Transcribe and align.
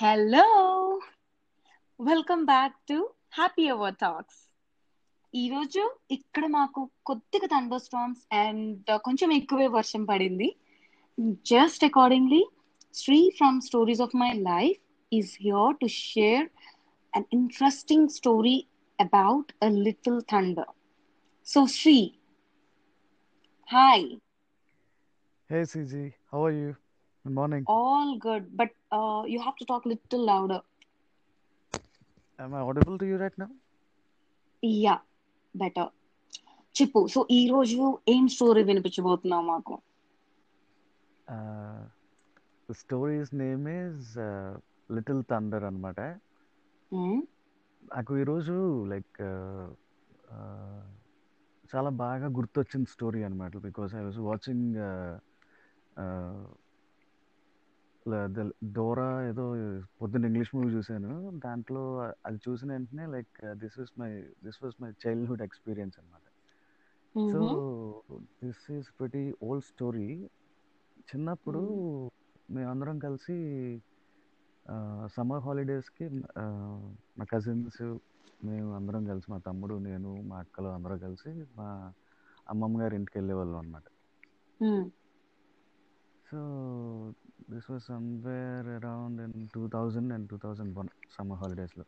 Hello 0.00 0.44
welcome 2.00 2.44
back 2.44 2.76
to 2.88 2.96
Happy 3.32 3.68
Hour 3.68 3.94
Talks 3.94 4.38
ఈరోజు 5.34 5.82
ఇక్కడ 6.10 6.46
మాకు 6.46 6.80
కొద్దిగా 7.06 7.46
థండర్ 7.46 7.82
స్టార్మ్స్ 7.82 8.22
అండ్ 8.34 8.90
కొంచెం 9.04 9.32
ఎక్కువే 9.32 9.66
వర్షం 9.66 10.04
పడింది. 10.04 10.48
Just 11.44 11.84
accordingly 11.84 12.40
Sri 12.94 13.30
from 13.30 13.60
stories 13.60 14.00
of 14.00 14.16
my 14.16 14.32
life 14.32 14.80
is 15.12 15.38
here 15.42 15.76
to 15.76 15.86
share 15.86 16.46
an 17.12 17.24
interesting 17.32 18.08
story 18.08 18.56
about 18.98 19.52
a 19.62 19.70
little 19.86 20.22
thunder 20.22 20.72
so 21.46 21.66
Sri 21.78 21.98
hi 23.68 24.08
Hey 25.50 25.64
CG, 25.64 25.92
how 26.30 26.44
are 26.44 26.52
you? 26.52 26.72
Good 27.24 27.34
morning. 27.34 27.64
all 27.66 28.18
good, 28.18 28.56
but 28.56 28.70
uh, 28.90 29.24
you 29.26 29.40
have 29.40 29.56
to 29.56 29.64
talk 29.64 29.84
a 29.84 29.88
little 29.88 30.24
louder. 30.24 30.60
Am 32.38 32.54
I 32.54 32.60
audible 32.60 32.96
to 32.96 33.06
you 33.06 33.16
right 33.16 33.36
now? 33.36 33.50
Yeah, 34.62 35.00
better. 35.54 35.86
చెప్పు 36.74 37.00
so 37.08 37.20
ఈ 37.30 37.40
రోజు 37.52 37.78
ఏం 38.08 38.24
story 38.36 38.64
వినిపించబోతున్నావు 38.70 39.46
మాకు 39.52 39.76
Uh, 41.28 41.82
name 43.40 43.64
is 43.80 43.98
uh, 44.28 44.52
Little 44.90 45.20
Thunder 45.30 45.60
అనమాట 45.68 46.00
Hmm? 46.92 47.18
నాకు 47.94 48.12
ఈరోజు 48.22 48.54
like 48.92 49.20
చాలా 51.72 51.90
బాగా 52.02 52.28
గుర్తొచ్చిన 52.38 52.84
స్టోరీ 52.94 53.20
అనమాట 53.28 53.56
because 53.68 53.92
I 54.00 54.02
was 54.08 54.20
watching 54.30 54.78
Dora 58.72 59.28
ఏదో 59.28 59.44
పొద్దున్న 60.00 60.24
ఇంగ్లీష్ 60.24 60.52
మూవీ 60.56 60.70
చూశాను 60.74 61.14
దాంట్లో 61.44 61.82
అది 62.26 62.38
చూసిన 62.48 62.68
వెంటనే 62.72 63.06
like 63.06 63.40
this 63.62 63.78
is 63.80 63.92
my 64.00 64.10
this 64.44 64.58
was 64.64 64.76
my 64.82 64.90
childhood 65.06 65.42
experience 65.42 65.96
అనమాట 66.00 66.26
so. 67.32 67.40
This 68.44 68.64
is 68.72 68.88
pretty 69.00 69.24
old 69.42 69.64
story 69.64 70.08
చిన్నప్పుడు. 71.08 71.62
మేమందరం 72.50 72.98
కలిసి 72.98 73.36
సమ్మర్ 75.06 75.42
హాలిడేస్కి 75.42 76.06
మా 77.18 77.24
కజిన్స్ 77.32 77.82
మేము 78.44 78.74
అందరం 78.74 79.02
కలిసి 79.04 79.28
మా 79.32 79.38
తమ్ముడు 79.38 79.74
నేను 79.78 80.10
మా 80.22 80.36
అక్కలు 80.38 80.68
అందరం 80.68 80.98
కలిసి 80.98 81.32
మా 81.56 81.68
అమ్మమ్మ 82.48 82.82
గారి 82.82 82.94
ఇంటికి 82.96 83.18
వెళ్ళేవాళ్ళం 83.18 83.58
అనమాట. 83.58 83.86
So 86.26 86.40
this 87.50 87.68
was 87.70 87.82
somewhere 87.86 88.68
around 88.76 89.20
in 89.26 89.46
two 89.54 89.62
thousand 89.74 90.12
and 90.12 90.28
two 90.32 90.38
thousand 90.44 90.72
one 90.78 90.90
summer 91.16 91.40
హాలిడేస్లో 91.42 91.86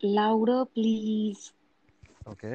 Louder, 0.00 0.64
please. 0.68 1.42
Okay 2.32 2.50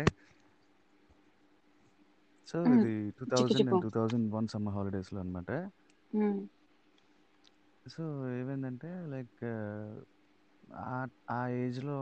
so. 2.47 2.57
ఇది 2.75 2.93
two 3.17 3.25
thousand 3.33 3.69
and 3.69 3.83
two 3.85 3.91
thousand 3.97 4.27
one 4.35 4.47
summer 4.53 4.75
హాలిడేస్లో 4.77 5.19
అనమాట. 5.23 5.49
సో 7.85 8.03
ఏమైందంటే 8.39 8.89
లైక్ 9.13 9.43
ఆ 10.83 10.97
ఆ 11.31 11.41
ఏజ్లో 11.61 11.97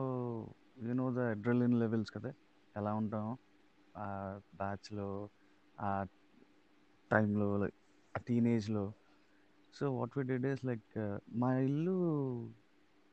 యూనో 0.85 1.05
ద 1.15 1.27
అడ్రలిన్ 1.33 1.77
లెవెల్స్ 1.83 2.11
కదా 2.15 2.31
ఎలా 2.75 2.91
ఉంటాం 3.01 3.27
ఆ 3.95 4.07
బ్యాచ్లో 4.59 5.07
ఆ 5.77 5.91
టైంలో 7.11 7.49
లైక్ 7.63 7.77
ఆ 8.15 8.21
టీనేజ్లో 8.27 8.83
so 9.73 9.91
what 9.97 10.17
we 10.17 10.23
did 10.23 10.45
is 10.45 10.65
like 10.65 10.87
మా 11.33 11.49
ఇల్లు 11.59 11.95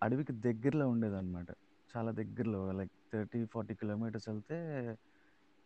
అడవికి 0.03 0.33
దగ్గరలో 0.47 0.89
ఉండేదన్నమాట. 0.89 1.51
చాలా 1.91 2.11
దగ్గరలో 2.13 2.73
లైక్ 2.73 2.95
థర్టీ 3.13 3.45
ఫార్టీ 3.45 3.75
కిలోమీటర్స్ 3.75 4.29
వెళ్తే 4.29 4.59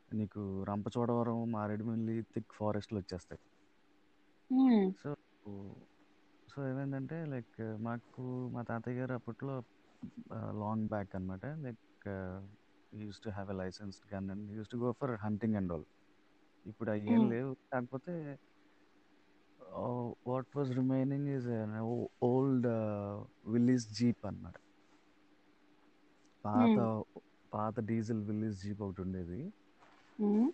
నీకు 0.08 0.64
రంపచోడవరం 0.68 1.52
మారేడుమిల్లి 1.52 2.22
థిక్ 2.34 2.52
ఫారెస్ట్లు 2.52 2.98
వచ్చేస్తాయి. 2.98 3.40
సో 5.02 5.08
సో 6.48 6.68
ఏమైందంటే 6.68 7.24
లైక్ 7.24 7.58
మాకు 7.80 8.22
మా 8.48 8.62
తాతయ్య 8.62 8.98
గారు 9.00 9.12
అప్పట్లో 9.12 9.54
లాంగ్ 10.62 10.88
బ్యాక్ 10.88 11.16
అనమాట 11.16 11.46
like 11.64 12.08
used 12.92 13.20
to 13.20 13.30
have 13.30 13.50
a 13.50 13.54
licence 13.54 14.14
gun 14.14 14.30
and 14.30 14.52
used 14.52 14.68
to 14.68 14.76
go 14.76 14.92
for 14.92 15.14
hunting 15.16 15.54
and 15.54 15.72
all 15.72 15.86
ఇప్పుడు 16.66 16.90
Hmm. 16.90 17.30
లేవు. 17.30 17.56
కాకపోతే 17.72 18.14
what 20.26 20.50
was 20.56 20.70
remaining 20.76 21.28
is 21.28 21.48
old 22.22 22.68
Willys 23.46 23.86
jeep 23.98 24.26
అన్నమాట 24.26 24.56
పాత 26.44 26.76
Hmm. 26.78 27.00
పాత 27.52 27.80
డీజిల్ 27.80 28.20
విల్లీస్ 28.22 28.58
జీప్ 28.62 28.82
ఒకటి 28.82 29.00
ఉండేది 29.02 29.40
Hmm. 30.18 30.46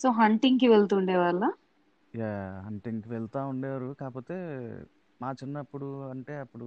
సో 0.00 0.08
హంటింగ్కి 0.18 0.66
వెళ్తుండే 0.68 1.16
వాళ్ళ 1.16 1.44
యా 2.14 2.30
హంటింగ్కి 2.66 3.08
వెళ్తూ 3.08 3.38
ఉండేవారు 3.48 3.88
కాకపోతే 3.94 4.36
మా 5.20 5.30
చిన్నప్పుడు 5.32 5.88
అంటే 6.10 6.34
అప్పుడు 6.38 6.66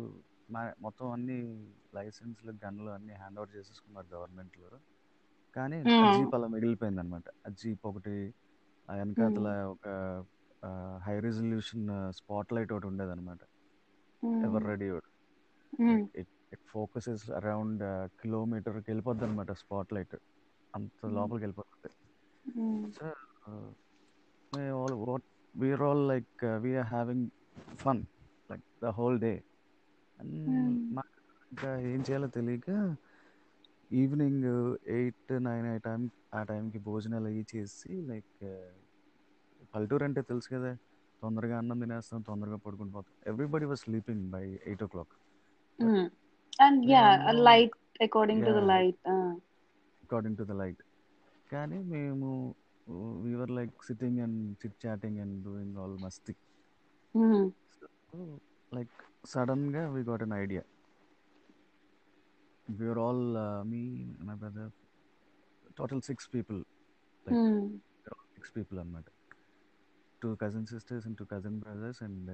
మా 0.50 0.62
మొత్తం 0.82 1.08
అన్ని 1.12 1.38
లైసెన్స్లు 1.96 2.52
గన్లు 2.66 2.90
అన్ని 2.92 3.14
హ్యాండ్ 3.14 3.40
ఓవర్ 3.40 3.54
చేసేసుకున్నారు 3.56 4.08
గవర్నమెంట్లో 4.16 4.70
కానీ 5.56 5.78
ఆ 5.80 5.96
Hmm. 5.96 6.14
జీప్ 6.18 6.36
అలా 6.36 6.48
మిగిలిపోయింది 6.48 7.00
అనమాట 7.00 7.28
ఆ 7.48 7.52
జీప్ 7.62 7.88
ఒకటి 7.88 8.16
వెనకాతల 8.90 9.48
Hmm. 9.58 9.72
ఒక 9.74 9.88
హై 11.04 11.20
రెజల్యూషన్ 11.20 12.14
స్పాట్ 12.14 12.54
లైట్ 12.54 12.74
ఒకటి 12.74 12.88
ఉండేది 12.88 13.12
అనమాట 13.12 13.40
ever. 14.44 14.64
Ready. 14.64 14.90
It 16.16 16.60
focuses 16.68 17.32
around 17.32 17.84
కిలోమీటర్కి 18.22 18.92
వెళ్ళిపోద్ది 18.92 19.26
అనమాట 19.26 19.52
స్పాట్ 19.52 19.94
లైట్ 19.94 20.16
అంత. 20.76 21.06
లోపలికి 21.06 21.46
వెళ్ళిపోతుంది. 21.46 21.94
So 23.00 23.12
we 26.64 26.72
are 26.76 26.86
having 26.86 27.32
fun 27.76 28.00
like 28.50 28.64
the 28.84 28.92
whole 28.92 29.18
day 29.22 29.38
and 30.20 30.32
Hmm. 30.46 30.96
మాకు 30.96 31.20
ఇంకా 31.52 31.80
ఏం 31.80 32.00
చేయాలో 32.00 32.28
తెలియక 32.28 32.96
ఈవినింగ్ 33.92 34.76
ఎయిట్ 34.88 35.44
నైన్ 35.44 35.68
ఆ 35.68 35.78
టైం 35.78 36.10
ఆ 36.36 36.44
టైంకి 36.44 36.80
భోజనాలు 36.80 37.26
అవి 37.26 37.46
చేసి 37.56 38.02
లైక్ 38.02 38.44
పల్లెటూరు 39.74 40.04
అంటే 40.08 40.22
తెలుసు 40.30 40.50
కదా 40.54 40.72
తొందరగా 41.22 41.56
అన్నం 41.62 41.80
తినేస్తాం 41.80 42.22
తొందరగా 42.30 42.58
పడుకుని 42.66 42.92
పోతాం 42.96 43.14
everybody 43.32 43.66
was 43.66 43.82
sleeping 43.84 44.26
by 44.34 44.46
eight 44.68 44.84
o'clock 44.94 45.14
but 45.80 45.92
Hmm. 45.92 46.08
And 46.60 46.80
yeah, 46.86 47.10
a 47.22 47.28
మేము 47.28 47.44
light 47.44 47.74
according 48.00 48.40
to 48.40 48.50
yeah 48.50 48.56
the 48.58 48.66
light. 48.72 48.98
Uh. 49.14 49.30
According 50.04 50.38
to 50.40 50.46
the 50.50 50.56
light 50.62 50.82
కానీ 51.50 51.78
మేము 51.94 52.28
we are 53.24 53.54
like 53.60 53.76
sitting 53.88 54.20
and 54.26 54.40
chit 54.62 54.78
chatting 54.84 55.20
and 55.24 55.36
doing 55.46 55.76
all 55.82 55.96
Masti 56.04 56.34
like 58.72 58.96
సడన్గా 59.26 59.84
we 59.96 60.02
got 60.10 60.24
an 60.28 60.36
idea 60.40 60.64
we are 62.68 63.02
all 63.06 63.24
me 63.72 63.82
my 64.28 64.36
brother 64.44 64.72
total 65.78 66.04
six 66.10 66.30
people 66.36 66.60
like 67.26 67.40
Hmm. 67.40 67.58
Six 70.22 70.30
people 70.30 70.30
అనమాట 70.30 70.30
two 70.30 70.30
cousin 70.42 70.68
sisters 70.68 71.06
and 71.08 71.18
two 71.18 71.26
cousin 71.32 71.58
brothers 71.60 72.02
and 72.04 72.30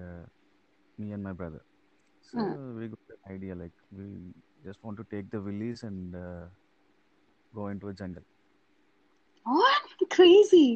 me 0.98 1.08
and 1.14 1.26
my 1.28 1.36
brother 1.42 1.66
so 2.26 2.38
Hmm. 2.40 2.56
We 2.78 2.86
got 2.88 3.12
idea 3.32 3.54
like 3.56 3.78
we 3.94 4.08
just 4.64 4.82
want 4.86 5.00
to 5.02 5.06
take 5.12 5.28
the 5.28 5.40
Willys 5.46 5.84
and 5.86 6.16
go 7.54 7.66
into 7.80 7.92
jungle 8.02 8.28
What? 9.46 9.86
Crazy. 10.12 10.68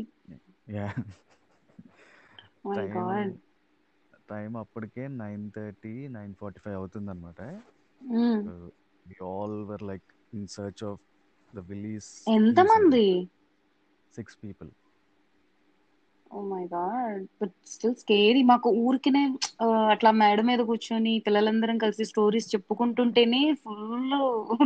Yeah 0.68 0.86
My 2.66 2.76
time 2.78 2.92
God. 2.98 3.32
Time 4.30 4.52
అప్పటికే 4.58 5.04
nine 5.22 5.44
thirty 5.56 5.94
nine 6.10 6.34
forty 6.42 6.60
five 6.66 6.78
అవుతుందన్నమాట 6.78 7.42
Hmm. 8.02 8.38
We 9.06 9.18
all 9.30 9.58
were 9.72 9.84
like 9.84 10.08
in 10.34 10.48
search 10.56 10.84
of 10.84 11.02
the 11.54 11.60
Willys 11.70 12.10
ఎంతమంది 12.30 13.06
six 14.14 14.38
people 14.44 14.72
oh 16.32 16.42
my 16.48 16.64
God 16.70 17.24
but 17.40 17.54
still 17.72 17.96
scary 18.02 18.42
మాకు 18.50 18.70
ఊరికినే 18.84 19.24
అట్లా 19.94 20.12
మేడ 20.20 20.40
మీద 20.50 20.62
కూర్చొని 20.70 21.14
పిల్లలందరం 21.26 21.78
కలిసి 21.78 22.06
స్టోరీస్ 22.12 22.48
చెప్పుకుంటుంటేనే 22.54 23.42
ఫుల్ 23.64 24.16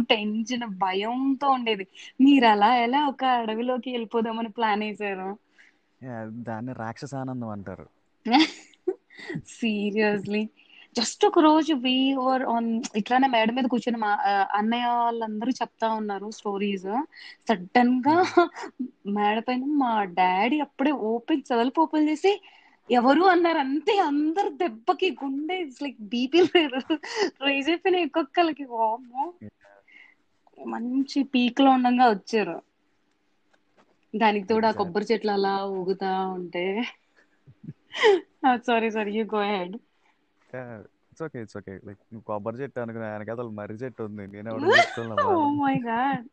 టెన్షన్ 0.10 0.66
భయంతో 0.84 1.50
ఉండేది. 1.58 1.86
మీరు 2.20 2.48
అలా 2.48 2.72
ఎలా 2.84 3.02
ఒక 3.12 3.24
అడవిలోకి 3.42 3.90
వెళ్ళిపోదామని 3.92 4.52
ప్లాన్ 4.56 4.84
వేసారు 4.88 5.30
దాన్ని 6.46 6.74
రాక్షసానందం 6.80 7.52
అంటారు. 7.56 7.88
సీరియస్లీ 9.54 10.42
జస్ట్ 10.96 11.24
ఒక 11.28 11.40
రోజు 11.46 11.74
వి 11.82 11.94
వర్ 12.20 12.44
ఆన్ 12.48 12.68
ఇట్లానే 13.00 13.28
మేడ 13.34 13.50
మీద 13.56 13.68
కూర్చొని 13.72 13.98
మా 13.98 14.12
అన్నయ్య 14.58 14.90
వాళ్ళందరూ 14.96 15.52
చెప్తా 15.60 15.88
ఉన్నారు 15.98 16.28
స్టోరీస్ 16.38 16.88
సడన్గా 17.50 18.16
మేడ 19.18 19.38
పైన 19.48 19.64
మా 19.82 19.90
డాడీ 20.18 20.60
అప్పుడే 20.68 20.94
ఓపెన్ 21.12 21.44
సెవెల్ప్ 21.44 21.80
ఓపెన్ 21.84 22.08
చేసి 22.10 22.32
ఎవరు? 22.90 23.24
అన్నారు. 23.34 23.60
అంతే 23.66 23.94
అందరు 24.08 24.50
దెబ్బకి 24.62 25.08
గుండె 25.22 25.56
లైక్ 25.78 26.00
బీపీ 26.12 26.40
రైజ్ 27.42 27.70
అయిపోయినాయి 27.72 28.08
ఒక్కొక్కరికి 28.10 28.66
మంచి 30.68 31.20
పీక్లో 31.34 31.70
ఉండగా 31.78 32.06
వచ్చారు. 32.12 32.58
దానికి 34.14 34.46
తోడు 34.50 34.70
ఆ. 34.74 34.74
కొబ్బరి 34.78 35.08
చెట్లు 35.10 35.32
అలా 35.34 35.54
ఊగుతా 35.76 36.10
ఉంటే. 36.36 36.66
Sorry 38.66 38.90
sorry 38.92 39.12
you 39.18 39.26
go 39.30 39.42
ahead 39.50 39.76
it's 41.12 41.24
okay 41.24 41.40
it's 41.44 41.58
okay 41.60 41.74
like 41.88 42.02
నువ్వు 42.12 42.26
కొబ్బరి 42.30 42.58
చెట్టు 42.62 42.80
అనుకున్నా 42.84 43.08
వెనకాల 43.14 43.48
మర్రి 43.60 43.78
చెట్టు 43.84 44.04
ఉంది. 44.10 44.24
నేను 44.36 44.50
ఎవరు 44.54 44.66
గాడ్ 45.88 46.26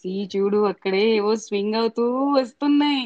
సీ 0.00 0.12
చూడు 0.34 0.58
అక్కడే 0.70 1.02
ఏవో 1.16 1.32
స్వింగ్ 1.46 1.76
అవుతూ 1.80 2.04
వస్తున్నాయి. 2.36 3.04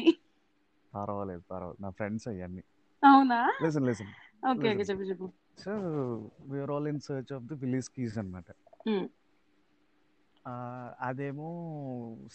పర్వాలేదు 0.93 1.43
పర్వాలేదు. 1.51 1.81
నా 1.81 1.89
ఫ్రెండ్స్ 1.89 2.27
అవన్నీ. 2.27 2.63
అవునా? 3.03 3.39
Listen 3.63 3.87
listen 3.89 4.11
okay 4.51 4.67
okay. 4.73 4.83
చెప్పు 4.89 5.05
చెప్పు. 5.11 5.27
So 5.63 5.71
we are 6.51 6.71
all 6.75 6.87
in 6.87 7.01
search 7.07 7.31
of 7.37 7.45
the 7.49 7.55
Willys 7.63 7.89
keys 7.95 8.17
అనమాట. 8.17 8.47
అదేమో 11.07 11.49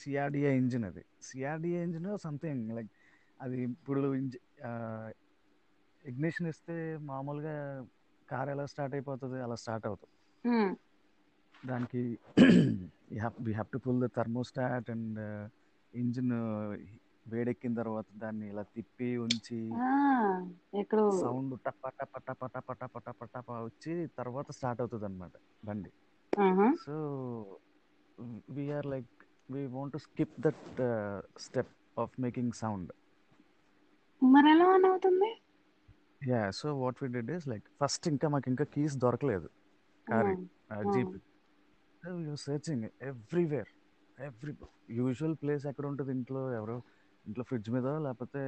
సిఆర్డిఏ 0.01 0.51
ఇంజిన్ 0.61 0.85
అది. 0.85 1.03
సిఆర్డిఏ 1.23 1.81
ఇంజిన్ 1.87 2.07
సంథింగ్ 2.19 2.71
లైక్ 2.77 2.91
అది 3.41 3.57
ఇప్పుడు 3.63 4.03
ఇగ్నిషన్ 6.09 6.49
ఇస్తే 6.53 6.75
మామూలుగా 7.11 7.55
కార్ 8.29 8.49
ఎలా 8.49 8.65
స్టార్ట్ 8.73 8.95
అయిపోతుంది 8.95 9.39
అలా 9.47 9.59
స్టార్ట్ 9.65 9.89
అవుతుంది 9.91 10.15
Hmm. 10.45 10.69
దానికి 11.65 12.01
we 13.45 13.53
have 13.53 13.71
to 13.73 13.79
pull 13.79 14.01
the 14.01 14.09
thermostat 14.17 14.91
and 14.91 15.19
engine 15.95 16.35
వేడెక్కిన 17.27 17.75
తర్వాత 17.75 18.07
దాన్ని 18.17 18.47
ఇలా 18.49 18.63
తిప్పి 18.75 19.09
ఉంచి 19.17 19.59
సౌండ్ 21.23 21.55
టప 21.67 21.89
టప 21.99 22.15
టప 22.19 22.45
టప 22.47 22.73
టప 22.81 22.99
టప 22.99 23.25
టప 23.35 23.49
వచ్చి 23.67 23.95
తర్వాత 24.17 24.49
స్టార్ట్ 24.51 24.81
అవుతుంది 24.81 25.07
అనమాట 25.07 25.35
బండి. 25.65 25.91
So 26.85 26.95
we are 28.51 28.87
like 28.87 29.13
we 29.51 29.67
want 29.67 29.93
to 29.93 29.99
skip 29.99 30.37
that 30.41 30.65
step 31.39 31.75
of 31.97 32.15
making 32.21 32.53
sound 32.53 32.93
మరి 34.23 34.51
ఎలా 34.51 34.67
అవుతుంది? 34.91 35.31
Yeah 36.27 36.51
so 36.51 36.81
what 36.81 37.03
we 37.03 37.09
did 37.09 37.31
is 37.31 37.49
like 37.49 37.65
first 37.81 38.09
ఇంకా 38.09 38.29
మాకు 38.29 38.49
ఇంకా 38.49 38.65
కీస్ 38.65 38.97
దొరకలేదు 38.97 39.49
car 40.07 40.37
jeep 40.95 41.17
searching 42.35 42.85
everywhere 43.03 43.69
every 44.21 44.55
usual 44.91 45.37
place 45.43 45.67
ఎక్కడ 45.67 45.87
ఉంటుంది 45.87 46.11
ఇంట్లో 46.11 46.53
ఎవరో 46.53 46.83
ఇంట్లో 47.27 47.45
ఫ్రిడ్జ్ 47.45 47.71
మీద 47.71 47.87
లేకపోతే 47.87 48.43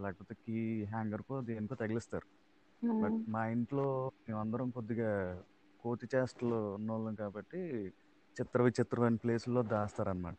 లేకపోతే 0.00 0.34
కీ 0.34 0.84
హ్యాంగర్కో 0.84 1.40
దేనికో 1.40 1.74
తగిలిస్తారు. 1.74 2.26
But 2.82 3.12
Hmm. 3.12 3.30
మా 3.30 3.46
ఇంట్లో 3.46 4.12
మేమందరం 4.28 4.70
కొద్దిగా 4.70 5.42
కోతి 5.82 6.08
చేష్టలు 6.14 6.74
ఉన్నోళ్ళం 6.74 7.14
కాబట్టి 7.14 7.86
చిత్ర 8.40 8.62
విచిత్రమైన 8.62 9.14
ప్లేసుల్లో 9.14 9.62
దాస్తారనమాట. 9.62 10.36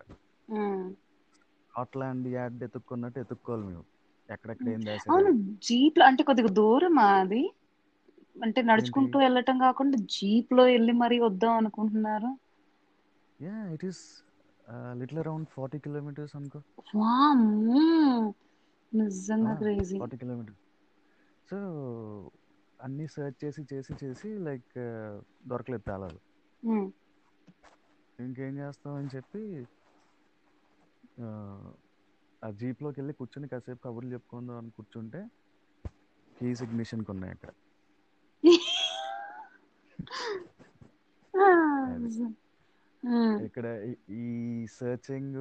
స్కాట్లాండ్ 1.34 2.28
యార్డ్ 2.28 2.63
ఎత్తుక్కున్నట్టు 2.63 3.19
ఎత్తుక్కోవాలి 3.19 3.63
మేము. 3.63 3.86
ఎక్కడెక్కడ 4.29 4.69
ఏం 4.71 4.81
అవును 5.09 5.29
జీప్లో 5.65 6.03
అంటే 6.07 6.21
కొద్దిగా 6.23 6.51
దూరం 6.57 6.95
అది 7.06 7.44
అంటే 8.35 8.59
నడుచుకుంటూ 8.63 9.15
వెళ్ళటం 9.19 9.56
కాకుండా 9.59 9.97
జీప్లో 10.15 10.65
వెళ్ళి 10.71 10.94
మరీ 11.01 11.18
వద్దాం 11.21 11.53
అనుకుంటున్నారు. 11.57 12.31
Yeah 13.39 13.56
it 13.73 13.85
is 13.89 14.01
little 15.00 15.21
around 15.23 15.50
forty 15.53 15.79
kilometres 15.83 16.35
అనుకో. 16.35 16.62
వామ్మో! 16.94 17.85
నిజంగా 18.91 19.56
క్రేజీ. 19.59 20.00
ఫార్టీ 20.00 20.18
కిలోమీటర్స్ 20.21 20.62
సో 21.47 21.57
అన్నీ 22.79 23.06
సెర్చ్ 23.13 23.39
చేసి 23.44 23.63
చేసి 23.71 23.94
చేసి 24.01 24.29
లైక్ 24.47 24.77
దొరకలేదు 25.50 25.85
తాళాలు. 25.85 26.19
ఇంకేం 28.19 28.53
చేస్తామని 28.59 29.09
చెప్పి 29.13 29.44
ఆ, 32.41 32.49
జీప్లోకి 32.59 32.97
వెళ్ళి 32.99 33.13
కూర్చొని 33.13 33.47
కాసేపు 33.49 33.81
కబుర్లు 33.83 34.11
చెప్పుకుందాం 34.13 34.57
అని 34.57 34.71
కూర్చుంటే 34.71 35.19
కీస్ 36.31 36.61
ఇగ్నిషన్కి 36.63 37.11
ఉన్నాయి 37.11 37.33
అక్కడ 37.35 37.51
ఇక్కడ 43.45 43.67
ఈ- 44.17 44.65
సర్చింగ్ 44.73 45.38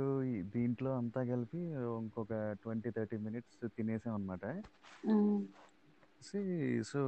దీంట్లో 0.52 0.91
అంతా 0.97 1.20
కలిపి 1.25 1.61
ఇంకొక 1.99 2.32
ట్వంటీ 2.62 2.91
థర్టీ 2.91 3.17
మినిట్స్ 3.19 3.58
తినేసాం 3.76 4.14
అనమాట 4.14 4.44
so 6.82 7.00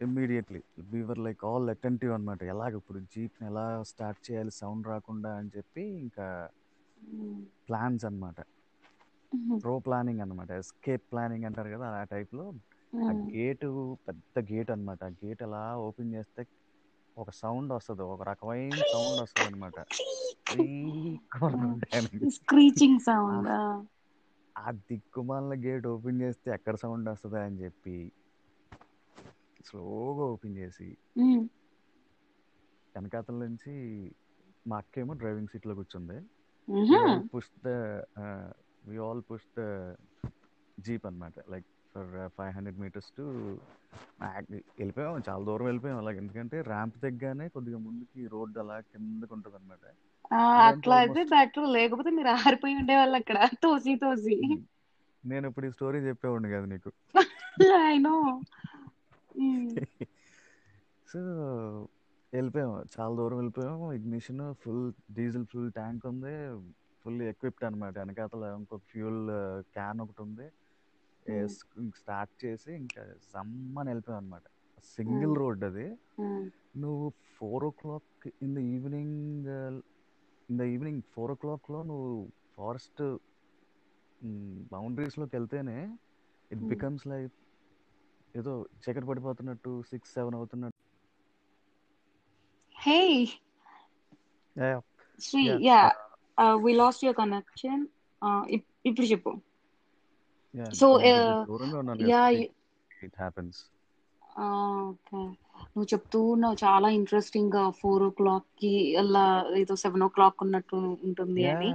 immediately 0.00 0.60
we were 0.90 1.18
like 1.18 1.40
all 1.44 1.70
attentive 1.70 2.12
అనమాట 2.12 2.42
ఎలాగ 2.52 2.72
ఇప్పుడు 2.76 3.00
జీప్ని 3.12 3.46
ఎలా 3.46 3.66
స్టార్ట్ 3.90 4.20
చేయాలి 4.26 4.52
సౌండ్ 4.52 4.86
రాకుండా 4.86 5.30
అని 5.38 5.50
చెప్పి 5.56 5.84
ఇంకా 6.00 6.26
ప్లాన్స్ 7.68 8.04
అన్నమాట. 8.04 8.38
ప్రో 9.62 9.74
ప్లానింగ్ 9.86 10.22
అనమాట 10.24 10.50
ఎస్కేప్ 10.60 11.04
ప్లానింగ్ 11.10 11.46
అంటారు 11.48 11.70
కదా 11.74 11.86
ఆ 11.94 12.04
టైప్లో 12.12 12.44
ఆ 12.92 13.12
గేటు 13.28 13.68
పెద్ద 14.06 14.20
గేట్ 14.50 14.70
అన్నమాట. 14.74 15.00
ఆ 15.02 15.14
గేట్ 15.22 15.42
అలా 15.46 15.62
ఓపెన్ 15.86 16.12
చేస్తే 16.16 16.42
ఒక 17.16 17.30
సౌండ్ 17.40 17.70
వస్తుంది. 17.76 18.02
ఒక 18.14 18.22
రకమైన 18.30 18.80
సౌండ్ 18.92 19.20
వస్తుంది 19.24 19.48
అనమాట 19.48 19.78
స్క్రీచింగ్ 22.36 23.00
సౌండ్ 23.06 23.48
ఆ. 23.52 23.60
దిక్కుమాలిన 24.88 25.54
గేట్ 25.64 25.86
ఓపెన్ 25.92 26.20
చేస్తే 26.22 26.48
ఎక్కడ 26.56 26.74
సౌండ్ 26.82 27.08
వస్తుందా 27.12 27.40
అని 27.46 27.58
చెప్పి 27.64 27.96
స్లోగా 29.60 30.24
ఓపెన్ 30.32 30.56
చేసి 30.60 30.88
వెనకాతల 32.94 33.36
నుంచి 33.44 33.72
మా 34.66 34.76
అక్కేమో 34.82 35.12
డ్రైవింగ్ 35.20 35.50
సీట్లో 35.52 35.74
కూర్చుంది. 35.78 36.18
Push 37.30 37.50
the 37.60 37.68
we 38.84 38.96
all 38.98 39.22
push 39.30 39.48
the 39.58 39.62
jeep 40.78 41.06
అనమాట 41.06 41.34
like 41.50 41.68
for 41.94 42.12
five 42.36 42.52
hundred 42.56 42.78
metres 42.78 43.10
to 43.18 43.24
వెళ్ళిపోయాం 44.80 45.22
చాలా 45.28 45.42
దూరం 45.44 45.66
వెళ్ళిపోయాం. 45.66 45.98
అలాగే 45.98 46.18
ఎందుకంటే 46.18 46.56
ర్యాంప్ 46.72 46.96
దగ్గరనే 46.98 47.46
కొద్దిగా 47.48 47.78
ముందుకి 47.78 48.20
రోడ్ 48.26 48.58
అలా 48.58 48.76
కిందకి 48.80 49.34
ఉంటుంది 49.34 49.56
అనమాట 49.56 49.84
అట్లా 50.68 50.96
అయితే 50.96 51.20
బెటర్ 51.24 51.66
లేకపోతే 51.68 52.10
మీరు 52.10 52.28
ఆరిపోయి 52.28 52.74
ఉండేవాళ్ళు 52.74 53.16
అక్కడ. 53.16 53.38
తోసి 53.62 53.94
తోసి. 53.96 54.36
నేను 55.24 55.48
ఇప్పుడు 55.48 55.66
ఈ 55.66 55.70
స్టోరీ 55.70 55.98
చెప్పేవాడిని 55.98 56.50
కదా 56.50 56.66
నీకు. 56.66 56.90
ఐ 57.90 57.98
నో 57.98 58.14
సో 61.08 61.20
వెళ్ళిపోయాం. 62.32 62.70
చాలా 62.94 63.14
దూరం 63.16 63.36
వెళ్ళిపోయాం. 63.36 63.92
Ignition 63.92 64.42
full 64.62 64.84
diesel 65.14 65.46
full 65.52 65.70
tank 65.72 66.06
ఉంది. 66.06 66.34
ఫుల్ 67.04 67.20
ఎక్విప్డ్ 67.30 67.66
అనమాట 67.68 67.94
వెనకాతల 67.98 68.44
ఇంకొక 68.58 68.82
ఫ్యూల్ 68.90 69.22
క్యాన్ 69.74 70.02
ఒకటి 70.04 70.20
ఉంది 70.24 70.46
స్టార్ట్ 72.00 72.32
చేసి 72.42 72.70
ఇంకా 72.80 73.02
జమ్మని 73.28 73.90
వెళ్ళిపోయాం 73.92 74.20
అనమాట 74.20 74.46
సింగిల్ 74.94 75.34
రోడ్ 75.40 75.64
అది. 75.68 75.86
నువ్వు 76.82 77.06
four 77.34 77.64
o'clock 77.78 78.08
in 78.44 78.54
the 78.54 78.62
evening 78.72 79.48
in 80.48 80.58
the 80.58 80.66
evening 80.72 81.02
four 81.12 81.32
ఓ 81.32 81.38
క్లాక్లో 81.38 81.80
నువ్వు 81.90 82.10
ఫారెస్ట్ 82.56 83.02
బౌండరీస్లోకి 84.72 85.34
వెళ్తేనే 85.36 85.78
ఇట్ 86.50 86.62
బికమ్స్ 86.72 87.04
లైక్ 87.06 87.34
ఏదో 88.34 88.52
చీకటి 88.82 89.06
పడిపోతున్నట్టు 89.08 89.72
సిక్స్ 89.90 90.14
సెవెన్ 90.14 90.36
అవుతున్నట్టు. 90.38 90.80
Hey! 94.56 94.68
Yeah. 95.42 95.56
We 96.62 96.72
lost 96.74 97.04
your 97.04 97.18
connection 97.18 97.82
ఇప్పుడు 98.84 99.06
చెప్పు 99.06 99.32
so 100.74 100.86
yeah 102.08 102.22
it 103.02 103.16
happens 103.18 103.60
okay 104.42 105.20
నువ్వు 105.72 105.88
చెప్తూ 105.92 106.18
ఉన్నావు 106.32 106.56
చాలా 106.62 106.88
ఇంట్రెస్టింగ్గా 106.98 107.62
ఫోర్ 107.80 108.02
ఓ 108.02 108.10
క్లాక్కి 108.18 108.72
అలా 108.98 109.24
ఏదో 109.60 109.74
సెవెన్ 109.82 110.04
ఓ 110.04 110.10
క్లాక్ 110.16 110.42
ఉన్నట్టు 110.44 110.76
ఉంటుంది 111.06 111.42
అని. 111.52 111.70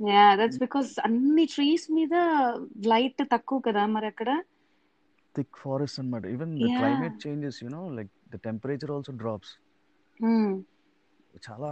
యా 0.00 0.24
దట్స్ 0.38 0.60
బికాస్ 0.64 0.90
అన్ని 1.06 1.44
ట్రీస్ 1.54 1.86
మీద 1.90 2.14
లైట్ 2.86 3.22
తక్కువ 3.32 3.60
కదా 3.66 3.82
మరి 3.94 4.06
అక్కడ? 4.06 4.30
థిక్ 5.34 5.56
ఫారెస్ట్ 5.56 5.98
అనమాట 6.00 6.24
even 6.26 6.52
the 6.56 6.68
climate 6.78 7.18
changes 7.24 7.58
you know 7.64 7.82
like 7.98 8.12
the 8.30 8.38
temperature 8.46 8.92
also 8.92 9.12
drops 9.20 9.52
చాలా 11.42 11.70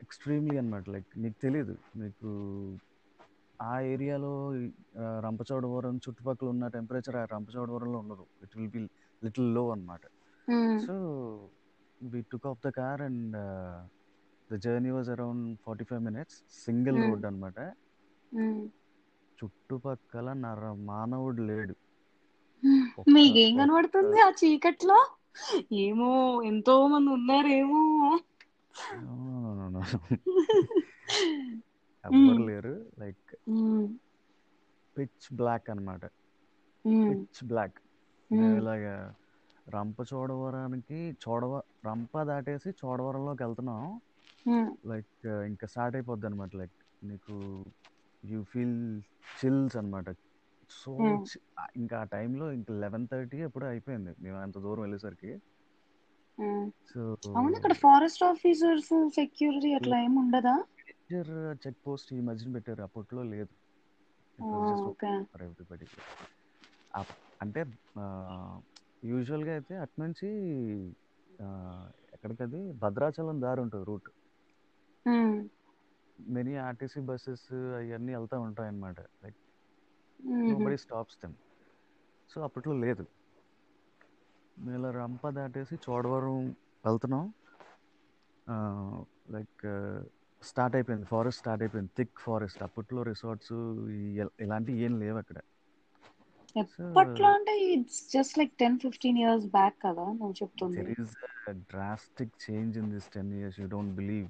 ఎక్స్ట్రీమ్లీ 0.00 0.56
అనమాట 0.60 0.84
లైక్ 0.94 1.10
నీకు 1.22 1.36
తెలియదు 1.44 1.74
నీకు 2.00 2.28
ఆ 3.60 3.74
ఏరియాలో 3.92 4.32
రంపచోడవరం 5.26 5.94
చుట్టుపక్కల 6.04 6.48
ఉన్న 6.54 6.66
టెంపరేచర్ 6.76 7.16
ఆ 7.16 7.24
రంపచోడవరంలో 7.34 7.98
ఉండదు. 8.04 8.24
ఇట్ 8.44 8.54
విల్ 8.56 8.70
బి 8.74 8.80
లిటిల్లో 9.22 9.62
అనమాట 9.74 10.02
so 10.78 10.94
we 12.00 12.20
took 12.32 12.48
off 12.50 12.62
the 12.66 12.70
car 12.78 13.02
and 13.08 13.36
the 14.50 14.56
journey 14.64 14.90
was 14.90 15.10
around 15.14 15.46
forty 15.64 15.86
five 15.90 16.02
minutes 16.08 16.38
single 16.64 17.00
road 17.04 17.26
అనమాట 17.30 17.58
చుట్టుపక్కల 19.38 20.28
నర 20.42 20.60
మానవుడు 20.88 21.42
లేడు. 21.50 21.74
ఒక్క 22.98 23.24
మీకేం 23.24 23.52
కనబడుతుంది 23.58 24.18
ఆ 24.24 24.30
చీకట్లో? 24.40 24.98
ఏమో 25.80 26.10
ఎంతో 26.50 26.74
మంది 26.92 27.10
ఉన్నారేమో. 27.16 27.82
ఎవ్వరు 32.04 32.38
మ్మ్. 32.38 32.48
లేరు 32.48 32.74
లైక్. 32.98 33.32
పిచ్ 34.96 35.34
బ్లాక్ 35.34 35.70
అన్నమాట 35.70 36.04
మ్మ్. 36.84 37.06
Pitch 37.10 37.46
black. 37.46 37.78
ఇలాగా 38.58 38.94
రంప 39.66 39.96
చోడవరానికి 40.12 41.16
చోడవ 41.24 41.54
రంప 41.86 42.22
దాటేసి 42.22 42.70
చోడవరంలోకి 42.80 43.42
వెళ్తున్నాం. 43.42 43.82
లైక్ 44.86 45.26
ఇంకా 45.46 45.66
స్టార్ట్ 45.66 45.96
అయిపోద్ది 45.96 46.26
అనమాట 46.26 46.56
లైక్ 46.56 46.76
నీకు 47.04 47.34
యూ 48.24 48.42
ఫీల్ 48.44 48.78
చిల్స్ 49.38 49.76
అనమాట 49.76 50.08
సో. 50.70 50.92
ఇంకా 51.76 52.00
ఆ 52.00 52.04
టైంలో 52.04 52.52
ఇంకా 52.52 52.74
లెవెన్ 52.74 53.08
థర్టీ 53.12 53.36
ఎప్పుడు 53.38 53.64
అయిపోయింది 53.64 54.14
మేము 54.20 54.38
అంత 54.38 54.58
దూరం 54.58 54.80
వెళ్ళేసరికి. 54.80 55.32
సో 56.88 57.00
అవును 57.34 57.58
అక్కడ 57.58 57.74
ఫారెస్ట్ 57.82 58.22
ఆఫీసర్స్ 58.24 58.90
సెక్యూరిటీ 59.14 59.70
అట్లా 59.78 59.98
ఏమి 60.00 60.18
ఉండదా? 60.18 60.56
మేజర్ 60.88 61.30
చెక్ 61.62 61.78
పోస్ట్ 61.84 62.10
ఈ 62.14 62.20
మధ్యన 62.26 62.50
పెట్టారు 62.56 62.82
అప్పట్లో 62.82 63.22
లేదు. 63.30 63.54
ఎవ్రీబడి 65.44 65.86
అంటే 67.40 67.60
యూజువల్గా 69.02 69.52
అయితే 69.52 69.74
అటునుంచి 69.84 70.28
ఆ, 71.38 71.48
ఎక్కడికది? 72.14 72.60
భద్రాచలం 72.82 73.36
దారి 73.42 73.60
ఉంటుంది 73.60 73.84
రూట్. 73.84 74.08
మెనీ 76.18 76.54
ఆర్టీసీ 76.62 77.00
బస్సెస్ 77.08 77.46
అవన్నీ 77.78 78.12
వెళ్తూ 78.14 78.36
ఉంటాయి 78.46 78.68
అన్నమాట 78.68 78.98
like 79.22 79.38
no 80.46 80.56
hmm. 80.56 80.64
Buddy 80.64 80.78
stops 80.84 81.18
them 81.18 81.36
so 82.30 82.38
అప్పట్లో 82.40 82.74
లేదు. 82.80 83.04
మేము 84.58 84.76
ఇలా 84.78 84.90
రంప 84.98 85.22
దాటేసి 85.36 85.76
చోడవరం 85.86 86.38
వెళ్తున్నాం. 86.84 87.24
లైక్ 89.34 89.64
స్టార్ట్ 90.42 90.76
అయిపోయింది 90.78 91.06
ఫారెస్ట్ 91.12 91.40
స్టార్ట్ 91.42 91.62
అయిపోయింది 91.64 91.92
థిక్ 91.98 92.22
ఫారెస్ట్. 92.26 92.60
అప్పట్లో 92.66 93.02
రిసార్ట్స్ 93.10 93.54
ఇలాంటివి 94.46 94.78
ఏం 94.86 94.94
లేవు 95.02 95.18
అక్కడ. 95.22 95.38
ఎప్పట్లో 96.56 97.28
అంటే 97.36 97.52
it's 97.74 98.00
just 98.14 98.38
like 98.40 98.52
ten 98.62 98.78
fifteen 98.84 99.20
years 99.22 99.46
back 99.56 99.78
కదా 99.86 100.06
నువ్వు 100.20 100.34
చెప్తుంది. 100.42 100.52
There 100.74 100.90
is 100.94 101.14
drastic 101.70 102.34
change 102.44 102.78
in 102.80 102.90
this 102.94 103.08
ten 103.16 103.32
years 103.38 103.58
you 103.62 103.66
don't 103.74 103.94
believe. 103.98 104.28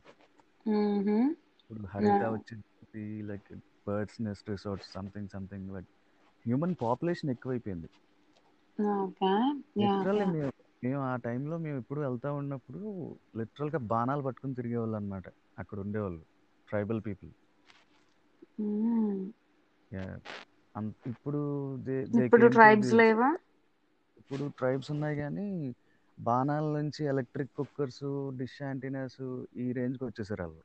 ఇప్పుడు 1.70 1.88
హరిత. 1.92 2.22
వచ్చింది 2.34 3.02
like 3.30 3.48
birds 3.88 4.18
nest 4.26 4.50
resorts 4.54 4.90
something 4.96 5.30
something 5.36 5.68
like 5.76 5.90
human 6.44 6.74
population 6.84 7.32
ఎక్కువైపోయింది. 7.34 7.88
ఓకే. 8.78 9.32
లిటరల్లీ 9.80 10.26
మేము 10.32 10.50
మేము 10.82 11.00
ఆ 11.04 11.14
టైంలో 11.24 11.56
మేము 11.58 11.78
ఎప్పుడు 11.78 12.00
వెళ్తా 12.00 12.28
ఉన్నప్పుడు 12.32 12.80
లిటరల్గా 13.38 13.80
బాణాలు 13.90 14.22
పట్టుకుని 14.22 14.54
తిరిగేవాళ్ళు 14.54 14.96
అనమాట 14.96 15.26
అక్కడ 15.58 15.78
ఉండేవాళ్ళు. 15.84 16.22
Tribal 16.68 17.00
people. 17.06 17.32
ఇప్పుడు 21.10 21.40
దే 21.86 21.96
దే 22.14 22.24
ఇప్పుడు 22.24 22.46
కేమ్ 22.56 22.56
టు 22.60 22.68
ట్రైబ్స్ 22.68 22.94
లేవా? 22.94 23.30
ఇప్పుడు 24.20 24.44
ట్రైబ్స్ 24.58 24.90
ఉన్నాయి 24.90 25.16
కానీ 25.16 25.46
బాణాల 26.18 26.66
నుంచి 26.76 27.02
ఎలక్ట్రిక్ 27.04 27.56
కుక్కర్స్ 27.56 28.04
డిష్ 28.38 28.58
యాంటీనాస్ 28.62 29.20
ఈ 29.58 29.68
రేంజ్కి 29.72 30.04
వచ్చేసారు 30.04 30.42
వాళ్ళు. 30.44 30.62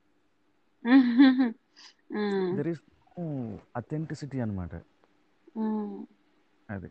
మ్మ్. 2.13 2.53
దెర్ 2.55 2.67
ఈస్ 2.67 2.81
అథెంటిసిటీ 3.75 4.39
అనమాట 4.39 4.73
మ్మ్. 5.57 5.97
అది. 6.69 6.89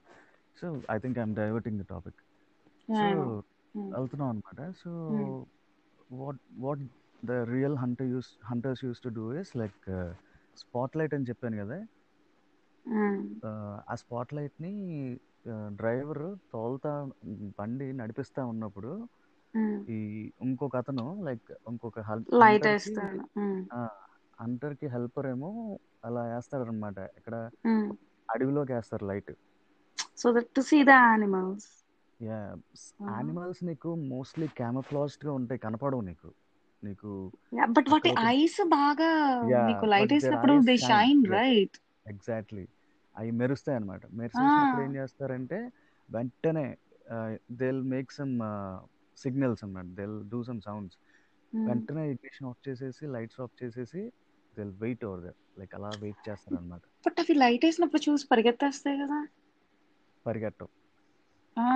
So 0.62 0.66
I 0.90 0.98
think 0.98 1.16
I'm 1.18 1.34
diverting 1.38 1.78
the 1.80 1.86
topic 1.92 2.18
so. 2.88 3.06
Hmm. 3.74 3.88
వెళ్తున్నాం 3.94 4.28
అనమాట 4.28 4.60
so. 4.82 4.90
What 6.14 6.40
what 6.58 6.82
the 7.22 7.34
real 7.50 7.76
hunter 7.78 8.08
use 8.08 8.30
hunters 8.44 8.82
use 8.84 9.00
to 9.04 9.10
do 9.18 9.24
is 9.40 9.52
like 9.56 9.82
spot 10.56 10.96
light 10.96 11.14
అని 11.14 11.26
చెప్పాను 11.30 11.56
కదా 11.62 11.78
మ్మ్. 12.86 13.20
ఆ 13.88 13.96
స్పాట్ 14.00 14.32
లైట్ని 14.34 14.72
డ్రైవర్ 15.76 16.22
తోలుతా 16.52 16.92
బండి 17.58 17.86
నడిపిస్తా 18.00 18.42
ఉన్నప్పుడు 18.46 18.92
మ్మ్. 19.54 19.78
ఈ 19.90 19.98
ఇంకొక 20.42 20.76
అతను 20.76 21.06
లైక్ 21.24 21.48
ఇంకొక 21.68 22.00
లైట్ 22.42 22.66
వేస్తాడు 22.68 23.22
మ్మ్. 23.40 23.62
హంటర్కి 24.38 24.86
హెల్పర్ 24.88 25.26
ఏమో 25.26 25.50
అలా 26.04 26.22
వేస్తాడనమాట 26.30 26.98
ఇక్కడ 27.18 27.34
మ్మ్. 27.66 27.88
అడవిలోకి 28.28 28.72
వేస్తారు 28.72 29.04
light 29.04 29.32
so 30.22 30.32
that 30.36 30.50
to 30.54 30.62
see 30.70 30.78
the 30.84 30.94
animals. 31.04 31.68
Yeah 32.20 32.38
animals 33.10 33.60
నీకు 33.68 33.90
మోస్ట్లీ 34.12 34.48
క్యామఫ్లాజ్డ్గా 34.60 35.32
ఉంటాయి 35.40 35.64
కనపడవు 35.66 36.04
నీకు. 36.10 36.30
నీకు 36.82 37.10
బట్ 37.74 37.88
వాటి 37.92 38.10
ఐస్ 38.30 38.60
బాగా 38.74 39.10
నీకు 39.66 39.84
లైట్ 39.92 40.12
వేసినప్పుడు 40.14 40.54
దే 40.68 40.76
షైన్ 40.86 41.22
రైట్ 41.34 41.76
ఎగ్జాక్ట్లీ 42.06 42.64
అవి 43.14 43.30
మెరుస్తాయి 43.40 43.76
అనమాట 43.76 44.02
మెరిసేసినప్పుడు 44.20 44.80
ఏం 44.82 44.92
చేస్తారంటే 44.96 45.58
వెంటనే 46.08 46.66
దే 47.60 47.68
మేక్ 47.92 48.12
సమ్ 48.12 48.34
సిగ్నల్స్ 49.18 49.62
అనమాట 49.64 49.88
దే 49.98 50.04
డూ 50.32 50.40
సమ్ 50.42 50.60
సౌండ్స్ 50.60 50.96
వెంటనే 51.52 52.04
ఇగ్నిషన్ 52.12 52.48
ఆఫ్ 52.48 52.62
చేసేసి 52.68 53.06
లైట్స్ 53.06 53.40
ఆఫ్ 53.40 53.56
చేసేసి 53.62 54.02
they 54.54 54.64
wait 54.82 55.04
over 55.04 55.22
there 55.26 55.38
like 55.60 55.74
అలా 55.74 55.92
వెయిట్ 56.04 56.22
చేస్తారు 56.28 56.56
అనమాట 56.56 56.84
బట్ 57.04 57.20
అవి 57.20 57.34
లైట్ 57.34 57.64
వేసినప్పుడు 57.64 58.02
చూసి 58.06 58.24
పరిగెత్తేస్తాయి 58.28 58.98
కదా. 59.02 59.18
పరిగెట్టం 60.26 60.68
ఆ, 61.56 61.66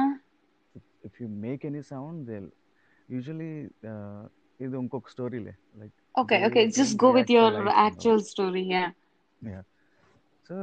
if 1.04 1.16
you 1.20 1.28
make 1.44 1.64
any 1.66 1.82
sound 1.90 2.20
they 2.28 2.38
usually 3.08 3.50
ఇది 4.60 4.76
ఇంకొక 4.78 5.10
స్టోరీలే 5.14 5.54
like 5.76 5.96
okay 6.14 6.36
okay 6.46 6.60
just 6.76 6.96
go 7.02 7.08
with 7.16 7.32
your 7.34 7.56
actual 7.80 8.22
story 8.28 8.64
yeah 8.70 8.84
yeah 9.42 9.60
so 10.46 10.56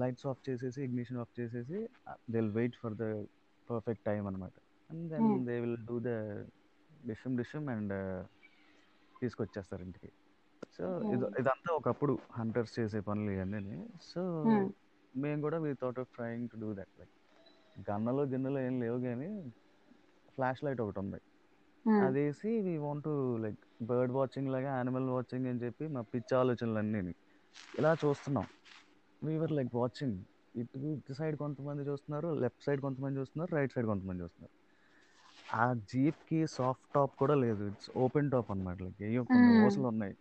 lights 0.00 0.26
off 0.30 0.40
చేసేసి 0.46 0.80
ఇగ్నిషన్ 0.86 1.20
ఆఫ్ 1.22 1.32
చేసేసి 1.38 1.78
they 2.28 2.36
will 2.36 2.52
wait 2.58 2.76
for 2.82 2.94
the 2.96 3.06
perfect 3.68 4.04
time 4.06 4.22
అనమాట 4.26 4.56
and 4.90 5.04
then 5.12 5.28
they 5.48 5.56
will 5.60 5.78
do 5.88 5.96
the 6.02 6.12
dishum 6.90 7.36
dishum 7.36 7.66
and 7.70 7.94
తీసుకొచ్చేస్తారు 9.14 9.82
ఇంటికి. 9.86 10.10
So 10.74 10.84
ఇది 11.12 11.24
ఇదంతా 11.40 11.70
ఒకప్పుడు 11.74 12.12
hunters 12.32 12.72
చేసే 12.78 13.00
పనులు 13.06 13.30
ఇవన్నీ 13.32 13.78
సో 14.02 14.20
మేము 15.14 15.40
కూడా 15.46 15.58
we 15.64 15.72
thought 15.82 15.98
of 16.02 16.10
trying 16.16 16.46
to 16.52 16.56
do 16.62 16.68
that 16.78 16.92
like 17.00 17.14
గన్నలో 17.88 18.22
గిన్నెలో 18.32 18.60
ఏం 18.68 18.74
లేవు 18.82 18.98
కానీ 19.06 19.30
ఫ్లాష్ 20.34 20.62
లైట్ 20.66 20.80
ఒకటి 20.84 20.98
ఉంది. 21.02 21.20
అది 22.04 22.20
వేసి 22.24 22.50
we 22.66 22.74
want 22.84 23.04
to 23.06 23.12
like 23.44 23.60
bird 23.90 24.12
watching 24.18 24.50
లాగా 24.54 24.70
యానిమల్ 24.78 25.08
వాచింగ్ 25.16 25.46
అని 25.52 25.60
చెప్పి 25.64 25.86
మా 25.96 26.02
పిచ్చి 26.12 26.34
ఆలోచనలు 26.40 26.80
అన్నీ 26.82 27.14
ఇలా 27.74 27.92
చూస్తున్నాం. 28.02 28.46
వీవర్ 29.22 29.52
లైక్ 29.58 29.72
వాచింగ్ 29.80 30.18
ఇటు 30.54 30.78
ఇటు 30.92 31.14
సైడ్ 31.18 31.36
కొంతమంది 31.42 31.82
చూస్తున్నారు 31.90 32.28
లెఫ్ట్ 32.44 32.64
సైడ్ 32.66 32.80
కొంతమంది 32.86 33.18
చూస్తున్నారు 33.20 33.50
రైట్ 33.58 33.72
సైడ్ 33.76 33.88
కొంతమంది 33.92 34.22
చూస్తున్నారు. 34.24 34.54
ఆ 35.60 35.66
జీప్కి 35.90 36.40
సాఫ్ట్ 36.56 36.88
టాప్ 36.94 37.14
కూడా 37.22 37.34
లేదు. 37.44 37.62
ఇట్స్ 37.72 37.90
ఓపెన్ 38.04 38.30
టాప్ 38.34 38.50
అనమాట 38.54 38.78
లైక్ 38.86 39.00
ఏయో 39.08 39.22
కొన్ని 39.32 39.50
ఓసలు 39.66 39.86
ఉన్నాయి. 39.92 40.14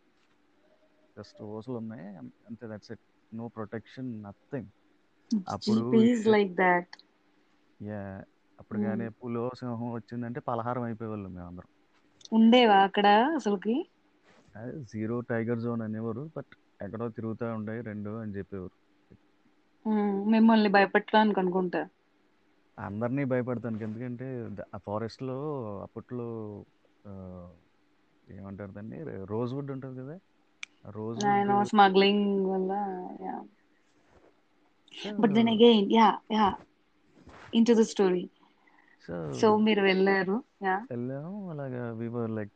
జస్ట్ 1.17 1.39
ఓసలు 1.55 1.77
ఉన్నాయి. 1.84 2.08
అంతే 2.50 2.65
that's 2.72 2.91
it 2.96 3.03
no 3.31 3.48
protection 3.58 4.10
nothing 4.25 4.69
అప్పుడు 5.50 5.84
లైక్ 6.28 6.54
దాట్ 6.56 6.94
యా 7.80 8.00
అప్పుడు 8.60 8.80
కానీ 8.82 9.06
పులో 9.20 9.44
సింహం 9.56 9.92
వచ్చిందంటే 9.92 10.40
పలహారం 10.48 10.84
అయిపోయేవాళ్ళు 10.84 11.30
మేము 11.30 11.48
అందరం 11.48 11.70
ఉండేవా 12.32 12.78
అక్కడ 12.88 13.08
అసలుకి? 13.36 13.76
జీరో 14.92 15.18
టైగర్ 15.30 15.62
జోన్ 15.62 15.82
అనేవారు 15.82 16.24
బట్ 16.36 16.54
ఎక్కడో 16.82 17.08
తిరుగుతూ 17.18 17.46
ఉంటాయి 17.56 17.82
రెండు 17.84 18.12
అని 18.22 18.36
చెప్పేవారు. 18.38 18.76
మిమ్మల్ని 20.32 20.70
భయపెట్టడానికి 20.70 21.40
అనుకుంటా? 21.40 21.82
అందరినీ 22.78 23.24
భయపడతాను 23.26 23.84
ఎందుకంటే 23.84 24.28
ఆ 24.74 24.80
ఫారెస్ట్లో 24.86 25.38
అప్పట్లో 25.84 26.28
ఏమంటారు 28.28 28.72
దాన్ని? 28.72 29.00
రోజ్ 29.28 29.54
వుడ్ 29.54 29.72
ఉంటుంది 29.72 29.98
కదా? 30.02 30.18
రోజ్ 30.96 31.24
స్మగ్లింగ్ 31.72 32.26
వల్ల 32.46 32.72
but 35.22 35.34
then 35.34 35.50
again 35.50 35.88
yeah 35.91 36.08
yeah 36.32 36.48
into 37.53 37.74
the 37.74 37.84
story 37.91 38.24
so 39.39 39.48
మీరు 39.58 39.82
వెళ్ళారు 39.82 40.36
వెళ్ళాము. 40.91 41.38
అలాగా 41.50 41.84
వీవర్ 41.91 42.32
లైక్ 42.32 42.56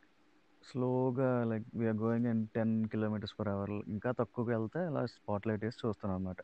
స్లోగా 0.62 1.30
like 1.44 1.66
we're 1.74 1.96
going 1.96 2.26
in 2.26 2.46
ten 2.54 2.74
kilometers 2.86 3.34
per 3.38 3.48
hour 3.48 3.72
ఇంకా 3.88 4.10
తక్కువగా 4.12 4.58
వెళ్తే 4.58 4.80
అలా 4.86 5.06
స్పాట్ 5.14 5.46
లైట్ 5.46 5.64
వేసి 5.64 5.86
చూస్తున్నాం 5.86 6.16
అనమాట 6.18 6.40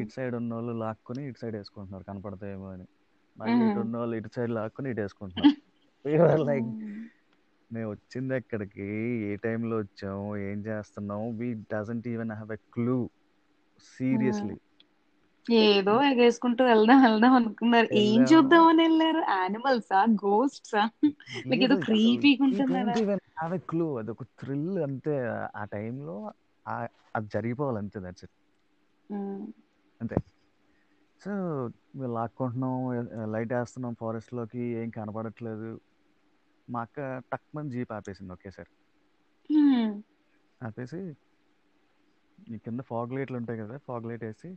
ఇటు 0.00 0.12
సైడ్ 0.14 0.34
ఉన్న 0.34 0.54
వాళ్ళు 0.54 0.72
లాక్కుని 0.72 1.22
ఇటు 1.28 1.38
సైడ్ 1.38 1.56
వేసుకుంటున్నారు. 1.56 2.04
కనపడతాయేమో 2.04 2.68
అని. 2.68 2.86
మళ్ళీ 3.36 3.64
ఇటు 3.66 3.80
ఉన్న 3.80 3.96
వాళ్ళు 3.96 4.16
ఇటు 4.16 4.30
సైడ్ 4.36 4.50
లాక్కుని 4.50 4.90
ఇటు 4.90 5.00
వేసుకుంటున్నారు. 5.00 5.56
లైక్ 6.48 6.68
మేము 7.70 7.90
వచ్చింది 7.90 8.34
ఎక్కడికి? 8.36 8.86
ఏ 9.22 9.36
టైంలో 9.36 9.76
వచ్చాము? 9.76 10.36
ఏం 10.48 10.58
చేస్తున్నాము? 10.66 11.26
We 11.30 11.54
doesn't 11.72 12.08
even 12.08 12.32
have 12.32 12.52
a 12.52 12.60
clue 12.74 12.96
seriously 13.84 14.56
ఏదో 15.46 15.94
ఎగేసుకుంటూ 16.08 16.62
వెళ్దాం 16.64 16.98
వెళ్దాం 17.04 17.32
అనుకున్నారు. 17.38 17.88
ఏం 18.02 18.18
వెళ్ళాము 18.18 18.30
చూద్దామని 18.30 18.82
వెళ్ళారు? 18.86 19.20
యానిమల్సా 19.32 20.00
గోస్ట్సా 20.22 20.82
మీకు 21.48 21.62
ఏదో 21.66 21.76
క్రీపీగా 21.86 22.42
ఉంటుందా 22.48 22.96
ఎ 22.96 23.06
క్లూ 23.64 23.86
అదొక 24.00 24.22
థ్రిల్ 24.34 24.66
అంతే. 24.86 25.14
ఆ 25.54 25.64
టైంలో 25.72 26.16
అది 27.14 27.26
జరిగిపోవాలి 27.34 27.78
అంతే 27.82 27.98
దట్స్ 28.04 28.24
ఇట్ 28.26 28.34
అంతే. 30.00 30.16
సో 31.20 31.30
మేము 31.94 32.12
లాక్కుంటున్నాం 32.14 32.74
లైట్ 33.34 33.52
వేస్తున్నాం 33.56 33.94
ఫారెస్ట్లోకి 34.00 34.62
ఏం 34.80 34.88
కనపడట్లేదు. 34.96 35.70
మా 36.68 36.80
అక్క 36.86 36.98
టక్ 37.32 37.46
మంది 37.52 37.74
జీప్ 37.74 37.92
ఆపేసింది 37.96 38.32
ఒకేసారి. 38.36 38.70
ఆపేసి 40.60 41.00
కింద 42.64 42.80
ఫాగ్ 42.88 43.14
లైట్లు 43.16 43.36
ఉంటాయి 43.40 43.60
కదా 43.62 43.76
ఫాగ్ 43.86 44.06
లైట్ 44.08 44.24
వేసి 44.26 44.50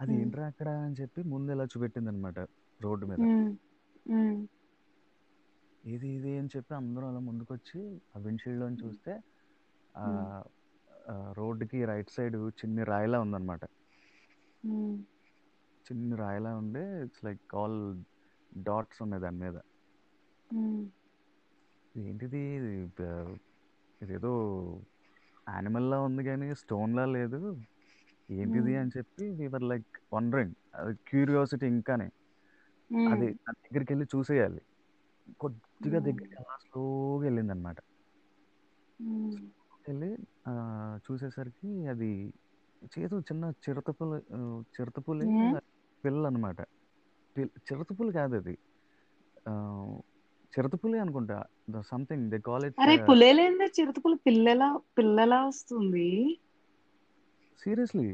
అది 0.00 0.12
ఏంట్రా 0.18 0.44
అక్కడ 0.50 0.68
అని 0.82 0.96
చెప్పి 1.00 1.20
ముందు 1.32 1.50
ఇలా 1.54 1.64
చూపెట్టింది 1.72 2.10
అనమాట 2.12 2.38
రోడ్డు 2.80 3.04
మీద. 3.10 3.20
ఇది 5.84 6.08
ఇది 6.16 6.32
అని 6.40 6.50
చెప్పి 6.54 6.72
అందరం 6.78 7.08
అలా 7.08 7.20
ముందుకొచ్చి 7.28 7.80
ఆ 8.10 8.20
విండ్షీల్డ్లో 8.24 8.68
చూస్తే 8.82 9.12
ఆ 9.94 10.06
ఆ, 11.06 11.14
రోడ్డుకి 11.38 11.78
రైట్ 11.90 12.10
సైడ్ 12.16 12.36
చిన్ని 12.58 12.82
రాయిలా 12.90 13.18
ఉందన్నమాట 13.24 13.64
చిన్ని 15.86 16.16
రాయిలా 16.20 16.50
ఉండే 16.60 16.82
ఇట్స్ 17.04 17.22
లైక్ 17.26 17.54
ఆల్ 17.54 17.78
డాట్స్ 18.52 19.00
ఉన్నాయి 19.04 19.22
దాని 19.24 19.38
మీద. 19.44 19.56
ఏంటిది? 21.94 22.40
ఇది 22.56 22.72
ఇదేదో 24.00 24.32
యానిమల్లా 25.46 25.98
ఉంది 26.06 26.22
కానీ 26.24 26.48
స్టోన్లా 26.62 27.04
లేదు. 27.16 27.40
ఏంటిది 28.28 28.72
అని 28.76 28.90
చెప్పి 28.96 29.24
వీఆర్ 29.38 29.66
లైక్ 29.72 29.86
వండరింగ్ 30.14 30.54
అది 30.74 30.94
క్యూరియాసిటీ 31.08 31.66
ఇంకానే. 31.66 32.08
అది 33.06 33.28
దగ్గరికి 33.56 33.90
వెళ్ళి 33.92 34.06
చూసేయాలి. 34.14 34.62
కొద్దిగా 35.42 35.98
దగ్గరికి 36.08 36.36
అలా 36.40 36.54
స్లోగా 36.64 37.22
వెళ్ళింది 37.24 37.52
అనమాట 37.52 37.78
వెళ్ళి 39.86 40.10
చూసేసరికి 41.04 41.70
అది 41.92 42.10
చేదు 42.92 43.16
చిన్న 43.28 43.44
చిరుతపులి 43.64 44.18
చిరుతపులి 44.74 45.26
పిల్ల 46.04 46.22
అనమాట 46.30 46.58
చిరుతపులి 47.68 48.10
కాదు 48.12 48.36
అది. 48.40 48.54
చిరుతపులి 50.52 50.98
అనుకుంటా. 50.98 51.38
సంథింగ్ 51.90 52.26
దే 52.30 52.38
కాల్ 52.48 52.66
ఇట్ 52.66 52.76
అరే 52.82 52.94
పులేలేందే 53.06 53.66
చిరుతపులు 53.76 54.16
పిల్లలా 54.26 54.68
పిల్లలా 54.98 55.38
వస్తుంది. 55.44 56.08
సీరియస్లీ 57.58 58.08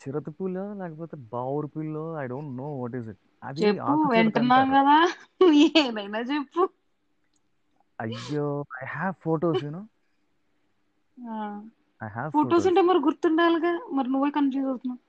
చిరుతపులో 0.00 0.74
లేకపోతే 0.74 1.16
బావురు 1.32 1.66
pillow 1.66 2.04
I 2.18 2.26
don't 2.26 2.52
know 2.56 2.68
what 2.74 2.96
is 2.96 3.08
it. 3.08 3.20
అది 3.42 3.66
వింటున్నాం 4.12 4.66
కదా? 4.70 4.96
ఏదైనా 5.80 6.20
చెప్పు. 6.30 6.62
అయ్యో 7.98 8.46
I 8.82 8.86
have 8.88 9.14
photos 9.22 9.64
you know 9.64 9.82
I 12.00 12.08
have 12.08 12.30
photos 12.32 12.66
ఉంటే 12.66 12.80
మరి 12.80 12.98
గుర్తుండాలిగా? 12.98 13.72
మరి 13.92 14.08
నువ్వే 14.10 14.30
కన్ఫ్యూజ్ 14.30 14.66
అవుతున్నావు. 14.66 15.02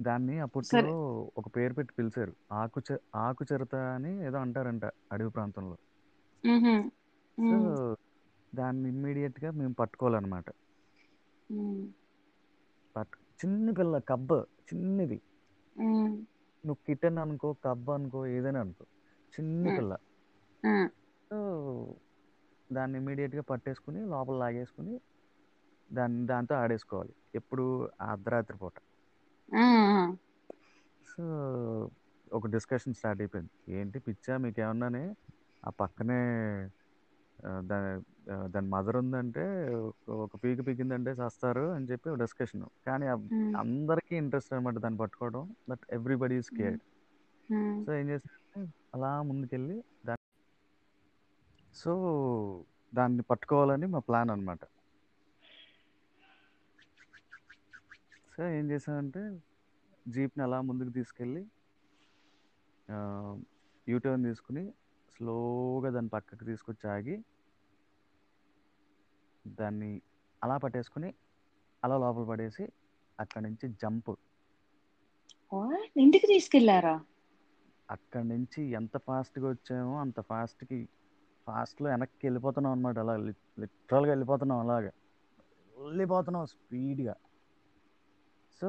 దాన్ని 0.00 0.38
అప్పట్లో 0.38 0.90
ఒక 1.36 1.56
పేరు 1.56 1.74
పెట్టి 1.74 1.94
పిలిచారు. 1.98 2.32
ఆకు 2.52 2.80
ఆకు 3.18 3.44
చిరుత 3.44 3.74
అని 3.94 4.26
ఏదో 4.26 4.38
అంటారంట 4.38 4.84
అడవి 5.12 5.30
ప్రాంతంలో. 5.30 5.76
సో 7.38 7.56
దాన్ని 8.52 8.88
ఇమ్మీడియట్గా 8.88 9.50
మేము 9.52 9.74
పట్టుకోవాలన్నమాట. 9.74 10.48
చిన్న 13.40 13.70
పిల్ల 13.70 13.98
కబ్బ 13.98 14.32
చిన్నది. 14.68 15.20
నువ్వు 16.66 16.76
కిటన్ 16.86 17.18
అనుకో 17.18 17.52
కబ్బ 17.52 17.90
అనుకో 17.90 18.26
ఏదైనా 18.26 18.60
అనుకో. 18.60 18.84
చిన్ని 19.34 19.76
పిల్ల. 19.76 19.96
దాన్ని 22.72 22.98
immediate 23.00 23.36
గా 23.36 23.42
పట్టేసుకుని 23.42 24.06
లోపల 24.06 24.34
లాగేసుకుని 24.38 25.00
దాన్ని 25.92 26.26
దాంతో 26.26 26.54
ఆడేసుకోవాలి. 26.54 27.14
ఎప్పుడు 27.34 27.64
అర్ధరాత్రి 28.00 28.58
పూట. 28.58 28.72
సో 31.08 31.24
ఒక 32.32 32.46
డిస్కషన్ 32.46 32.94
స్టార్ట్ 32.94 33.22
అయిపోయింది. 33.22 33.74
ఏంటి 33.74 33.98
పిచ్చా 33.98 34.36
మీకు 34.36 34.60
ఏమన్నానే 34.60 35.14
ఆ 35.66 35.70
పక్కనే 35.70 36.20
ఆ, 37.38 37.50
దాని 37.62 37.90
ఆ, 38.30 38.36
దాని 38.46 38.68
మదర్ 38.68 38.96
ఉందంటే 38.96 39.42
ఒక 39.80 39.96
ఒక 40.24 40.36
పీక 40.36 40.60
పీకిందంటే 40.66 41.12
చేస్తారు 41.18 41.64
అని 41.70 41.86
చెప్పి 41.90 42.16
డిస్కషన్ 42.22 42.64
కానీ 42.86 43.06
ఉమ్, 43.12 43.52
అందరికీ 43.56 44.14
ఇంట్రెస్ట్ 44.16 44.52
అనమాట 44.54 44.78
దాన్ని 44.78 44.98
పట్టుకోవడం. 44.98 45.42
But 45.68 45.84
everybody 45.90 46.38
um, 46.40 46.50
cared 46.58 46.82
um, 47.48 47.76
so 47.84 47.92
ఏం 47.92 48.08
చేస్తారంటే 48.12 48.62
అలా 48.94 49.10
ముందుకెళ్ళి 49.22 49.76
దాన్ని 50.04 50.26
సో 51.74 51.92
దాన్ని 52.92 53.22
పట్టుకోవాలని 53.30 53.86
మా 53.88 54.00
ప్లాన్ 54.06 54.30
అనమాట 54.30 54.62
సో 58.32 58.42
ఏం 58.52 58.66
చేసామంటే 58.70 59.22
జీప్ని 60.06 60.42
అలా 60.42 60.58
ముందుకు 60.62 60.90
తీసుకెళ్ళి 60.90 61.42
యూటర్న్ 63.86 64.24
తీసుకుని 64.24 64.62
స్లోగా 65.18 65.90
దాన్ని 65.90 66.08
పక్కకు 66.08 66.44
తీసుకొచ్చి 66.44 66.90
ఆగి 66.90 67.24
దాన్ని 69.46 70.02
అలా 70.44 70.56
పట్టేసుకుని 70.56 71.14
అలా 71.84 71.98
లోపల 71.98 72.24
పడేసి 72.24 72.64
అక్కడి 73.20 73.44
నుంచి 73.44 73.68
జంప్? 73.82 74.10
ఇంటికి 75.96 76.26
తీసుకెళ్ళారా? 76.26 76.94
అక్కడి 77.90 78.28
నుంచి 78.28 78.62
ఎంత 78.64 78.96
ఫాస్ట్గా 78.96 79.48
వచ్చామో 79.48 80.00
అంత 80.00 80.20
ఫాస్ట్కి 80.20 80.88
ఫాస్ట్లో 81.46 81.90
వెనక్కి 81.90 82.26
వెళ్ళిపోతున్నాం 82.26 82.72
అనమాట 82.72 82.98
అలా 82.98 83.16
లిటరల్గా 83.16 84.10
వెళ్ళిపోతున్నాం 84.10 84.58
అలాగా. 84.58 84.90
వెళ్ళిపోతున్నాం 85.78 86.46
స్పీడ్గా. 86.46 87.14
So 88.60 88.68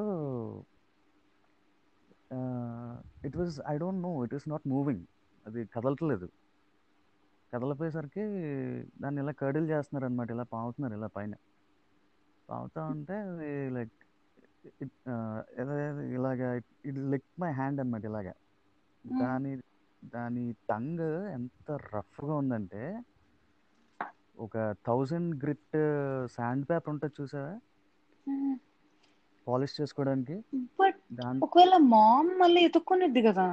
it 3.24 3.36
was 3.36 3.60
I 3.68 3.78
don't 3.78 4.02
know 4.02 4.24
it 4.24 4.34
is 4.34 4.48
not 4.48 4.68
moving. 4.68 5.04
అది 5.46 5.66
కదలట్లేదు. 5.66 6.28
కదలపోయేసరికి 7.54 8.22
దాన్ని 9.02 9.22
ఇలా 9.22 9.32
కర్డిల్ 9.32 9.70
చేస్తున్నారు 9.70 10.04
అనమాట 10.04 10.30
ఇలా 10.30 10.42
పావుతున్నారు 10.42 10.94
ఇలా 10.94 11.06
పైన. 11.06 11.34
పావుతా 12.48 12.84
ఉంటే 12.84 13.14
లైక్ 13.68 13.92
ఇలాగా 16.14 16.54
ఇట్ 16.54 16.98
లెక్ 16.98 17.40
మై 17.40 17.50
హ్యాండ్ 17.50 17.80
అనమాట 17.80 18.04
ఇలాగా. 18.04 18.32
దాని 19.20 19.56
దాని 20.04 20.52
టంగ్ 20.70 21.26
ఎంత 21.28 21.78
రఫ్గా 21.94 22.34
ఉందంటే 22.34 23.02
ఒక 24.38 24.74
థౌజండ్ 24.86 25.42
గ్రిట్ 25.42 25.76
శాండ్ 26.32 26.64
పేపర్ 26.70 26.88
ఉంటుంది 26.88 27.22
చూసావా. 27.22 27.58
పాలిష్ 29.48 29.80
చేసుకోవడానికి. 29.80 30.36
ఒకవేళ 31.42 31.76
మామ్ 31.76 32.38
మళ్ళీ 32.38 32.60
ఎత్తుక్కునిద్ది 32.60 33.22
కదా? 33.22 33.46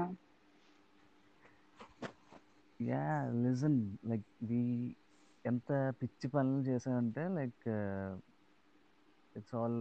యా 2.79 3.03
లిజన్ 3.43 3.77
లైక్ 4.09 4.27
వి 4.43 4.61
ఎంత 5.45 5.69
పిచ్చి 5.99 6.27
పనులు 6.33 6.61
చేసామంటే 6.69 7.23
like 7.35 7.67
it's 9.35 9.55
all 9.55 9.79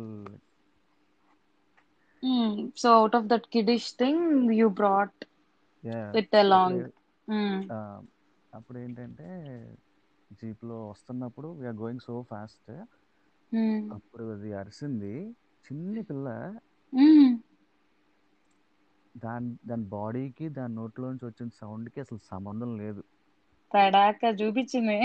so 2.76 2.88
out 2.92 3.16
of 3.16 3.26
that 3.26 3.46
kiddish 3.48 3.88
thing 3.96 4.26
you 4.52 4.68
brought 4.78 5.24
it 6.20 6.34
along 6.36 6.82
అప్పుడు 8.52 8.78
ఏంటంటే 8.78 9.28
జీప్లో 10.30 10.76
వస్తున్నప్పుడు 10.88 11.48
వీఆర్ 11.52 11.76
గోయింగ్ 11.76 12.00
సో 12.00 12.14
ఫాస్ట్ 12.30 12.70
అప్పుడు 13.94 14.24
అది 14.32 14.50
అరిసింది. 14.52 15.14
చిన్ని 15.64 16.02
పిల్ల 16.02 16.28
దాని 19.16 19.56
దాని 19.66 19.84
బాడీకి 19.88 20.48
దాని 20.48 20.74
నోట్లోంచి 20.74 21.24
వచ్చిన 21.26 21.48
సౌండ్కి 21.60 22.00
అసలు 22.00 22.18
సంబంధం 22.30 22.76
లేదు. 22.78 23.02
తడాక 23.70 24.24
చూపించింది. 24.40 24.98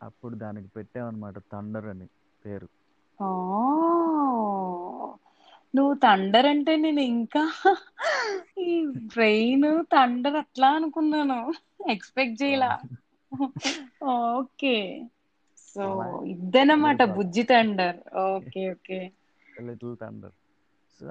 అప్పుడు 0.00 0.34
దానికి 0.34 0.68
పెట్టామన్నమాట 0.68 1.38
థండర్ 1.52 1.86
అని 1.86 2.06
పేరు. 2.44 2.68
నువ్వు 5.74 5.94
థండర్ 5.94 6.46
అంటే 6.46 6.76
నేను 6.76 7.00
ఇంకా 7.12 7.42
ఈ 8.62 8.72
బ్రెయిన్ 9.12 9.68
థండర్ 9.92 10.36
అట్లా 10.36 10.68
అనుకున్నాను. 10.70 11.38
ఎక్స్పెక్ట్ 11.90 12.42
చేయలా. 12.42 12.72
ఓకే. 14.36 14.76
సో 15.76 15.84
ఇద్దనమాట 16.26 17.02
బుజ్జి 17.16 17.42
thunder 17.42 17.98
okay 18.26 18.70
okay. 18.72 19.00
Little 19.62 19.96
thunder 20.00 20.34
so 20.38 20.41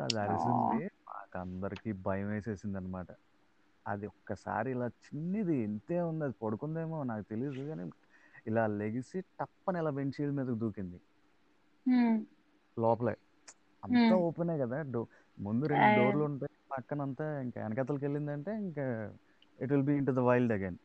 అది 0.04 0.18
అరిసింది 0.24 0.80
మాకు 1.08 1.36
అందరికి 1.42 1.92
భయం 2.06 2.28
వేసేసింది 2.34 2.78
అనమాట 2.78 3.10
అది 3.86 4.06
ఒక్కసారి 4.12 4.70
ఇలా 4.76 4.88
చిన్నది 5.06 5.56
ఇంతే 5.68 5.98
ఉంది 6.10 6.24
అది 6.28 6.36
పడుకుందేమో 6.44 6.98
నాకు 7.12 7.26
తెలియదు 7.32 7.64
కానీ 7.70 7.86
ఇలా 8.48 8.64
లెగిసి 8.80 9.20
టప్పని 9.40 9.80
ఇలా 9.82 9.92
విండ్షీల్డ్ 10.00 10.38
మీదకి 10.38 10.60
దూకింది. 10.64 11.00
లోపలే. 12.78 13.14
అంతా 13.84 14.14
ఓపెనే 14.26 14.56
కదా 14.62 14.78
డో 14.94 15.02
ముందు 15.38 15.66
రెండు 15.74 15.90
డోర్లు 15.98 16.24
ఉంటాయి 16.30 16.54
పక్కనంతా 16.74 17.26
ఇంకా 17.46 17.58
వెనకతలకి 17.64 18.04
వెళ్ళిందంటే 18.08 18.52
ఇంకా 18.66 18.86
it 19.60 19.72
will 19.74 19.88
be 19.90 19.96
in 20.00 20.08
to 20.10 20.14
the 20.14 20.24
wild 20.30 20.54
again. 20.58 20.80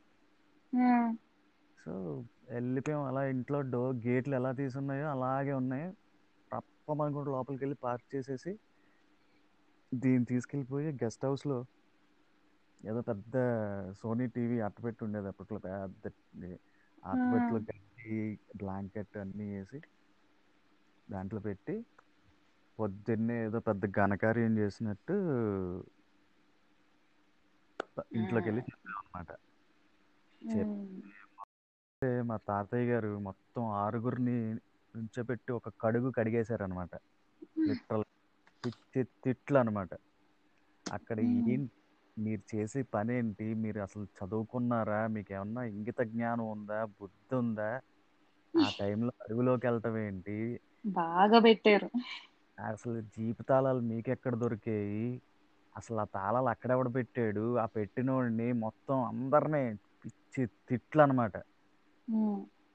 So 1.78 1.92
వెళ్ళిపోయాం. 2.50 3.02
అలా 3.08 3.22
ఇంట్లో 3.34 3.58
డోర్ 3.72 3.96
గేట్లు 4.06 4.34
ఎలా 4.40 4.52
తీసున్నాయో 4.60 5.06
అలాగే 5.14 5.52
ఉన్నాయి. 5.60 5.86
తప్పమనుకుంటూ 6.50 7.30
లోపలికి 7.32 7.62
వెళ్ళి 7.64 7.78
పార్క్ 7.82 8.06
చేసేసి 8.12 8.52
దీన్ని 9.92 10.26
తీసుకెళ్ళిపోయి 10.30 10.90
గెస్ట్ 11.02 11.24
హౌస్లో 11.26 11.58
ఏదో 12.80 13.00
పెద్ద 13.08 13.34
సోనీ 14.00 14.26
టీవీ 14.34 14.56
అట్టపెట్టి 14.66 15.02
ఉండేది 15.06 15.28
అప్పట్లో. 15.32 15.58
పెద్ద 15.66 16.12
అట్టపెట్టులో 17.02 17.58
గడ్డి 17.68 18.16
బ్లాంకెట్ 18.60 19.16
అన్నీ 19.22 19.46
వేసి 19.52 19.78
దాంట్లో 21.08 21.40
పెట్టి 21.46 21.74
పొద్దున్నే 22.78 23.36
ఏదో 23.44 23.58
పెద్ద 23.68 23.82
ఘనకార్యం 23.98 24.52
చేసినట్టు 24.60 25.16
ఇంట్లోకి 28.16 28.48
వెళ్ళి 28.48 28.62
చెప్తే 30.42 30.72
మా 32.28 32.36
తాతయ్య 32.46 32.86
గారు 32.90 33.10
మొత్తం 33.26 33.62
ఆరుగురిని 33.80 34.36
నుంచోబెట్టి 34.94 35.50
ఒక 35.58 35.72
కడుగు 35.82 36.10
కడిగేశారనమాట 36.16 36.92
లిటరల్ 37.68 38.06
పిచ్చి 38.66 39.02
తిట్లు 39.24 39.58
అనమాట 39.58 39.92
అక్కడ 40.86 41.18
ఏం 41.46 41.60
మీరు 42.16 42.42
చేసే 42.50 42.80
పని 42.94 43.12
ఏంటి 43.14 43.46
మీరు 43.62 43.80
అసలు 43.80 44.06
చదువుకున్నారా? 44.16 45.00
మీకు 45.14 45.30
ఏమన్నా 45.34 45.62
ఇంగిత 45.72 46.00
జ్ఞానం 46.12 46.46
ఉందా? 46.54 46.78
బుద్ధి 46.96 47.34
ఉందా? 47.36 47.70
ఆ 48.54 48.68
టైంలో 48.78 49.12
అడవిలోకి 49.22 49.66
వెళ్ళటం 49.66 49.96
ఏంటి? 50.04 50.36
బాగా 50.94 51.38
పెట్టారు. 51.46 51.88
అసలు 52.58 52.98
జీపు 53.14 53.42
తాళాలు 53.44 53.80
మీకెక్కడ 53.88 54.34
దొరికాయి? 54.38 55.06
అసలు 55.74 55.98
ఆ 56.00 56.14
తాళాలు 56.14 56.48
అక్కడెవడ 56.52 56.88
పెట్టాడు? 56.96 57.44
ఆ 57.58 57.66
పెట్టినోడిని 57.74 58.48
మొత్తం 58.64 58.98
అందరినీ 59.10 59.62
పిచ్చి 60.02 60.42
తిట్లు 60.68 61.02
అనమాట 61.02 61.34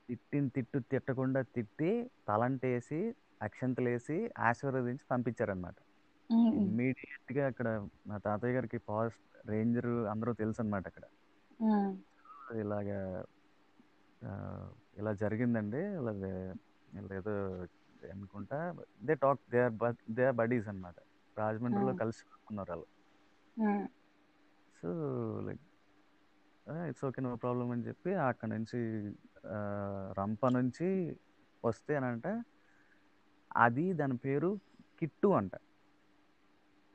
తిట్టిన 0.10 0.46
తిట్టు 0.56 0.80
తిట్టకుండా 0.92 1.42
తిట్టి 1.56 1.92
తలంటేసి 2.28 3.02
అక్షంతలేసి 3.42 4.18
ఆశీర్వదించి 4.48 5.06
పంపించారనమాట 5.12 5.78
ఉమ్, 6.30 6.60
ఇమ్మీడియట్గా 6.60 7.44
అక్కడ 7.52 7.68
మా 8.10 8.18
తాతయ్య 8.26 8.56
గారికి 8.56 8.80
ఫారెస్ట్ 8.88 9.22
రేంజర్ 9.46 9.92
అందరూ 10.14 10.32
తెలుసు 10.42 10.62
అనమాట 10.64 10.86
అక్కడ 10.92 11.06
ఇలాగా 12.62 13.00
ఇలా 15.00 15.12
జరిగిందండి. 15.22 15.82
ఇలా 15.98 16.14
ఏదో 17.16 17.34
అనుకుంటా 18.12 18.58
they 19.02 19.14
talk 19.22 19.42
they 19.52 19.60
are 19.66 19.76
they 20.18 20.24
are 20.26 20.38
buddies 20.40 20.70
అనమాట 20.72 20.98
రాజమండ్రిలో 21.38 21.94
కలిసి 22.02 22.22
ఉన్నారు 22.50 22.72
వాళ్ళు. 22.74 22.88
So 24.78 24.90
like 25.48 25.64
it's 26.88 27.04
okay 27.08 27.22
no 27.22 27.32
problem 27.44 27.68
అని 27.74 27.86
చెప్పి 27.88 28.12
అక్కడ 28.28 28.50
నుంచి 28.54 28.80
రంప 30.20 30.44
నుంచి 30.58 30.88
వస్తే 31.64 31.94
అని 31.96 32.08
అంటే 32.08 32.32
అది 33.56 33.86
దాని 34.00 34.18
పేరు 34.26 34.50
కిట్టు 35.02 35.30
అంట. 35.40 35.54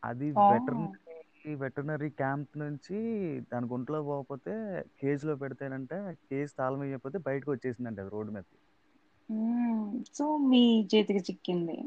అది 0.02 0.26
వెటర్నరీ 0.50 1.02
వెటర్నరీ 1.62 2.10
క్యాంప్ 2.20 2.52
నుంచి 2.62 2.98
దాని 3.50 3.66
గుంట్లో 3.72 3.98
పోకపోతే 4.08 4.54
కేజ్లో 5.00 5.34
పెడితేనంటే 5.42 5.98
కేజ్ 6.24 6.52
తాళం 6.58 6.80
వేయకపోతే 6.84 7.18
బయటకు 7.28 7.50
వచ్చేసిందంట 7.54 7.98
అది 8.00 8.12
రోడ్డు 8.16 8.32
మీద 8.36 8.46
సో 10.16 10.26
మీ 10.48 10.62
చేతికి 10.92 11.22
చిక్కింది. 11.28 11.78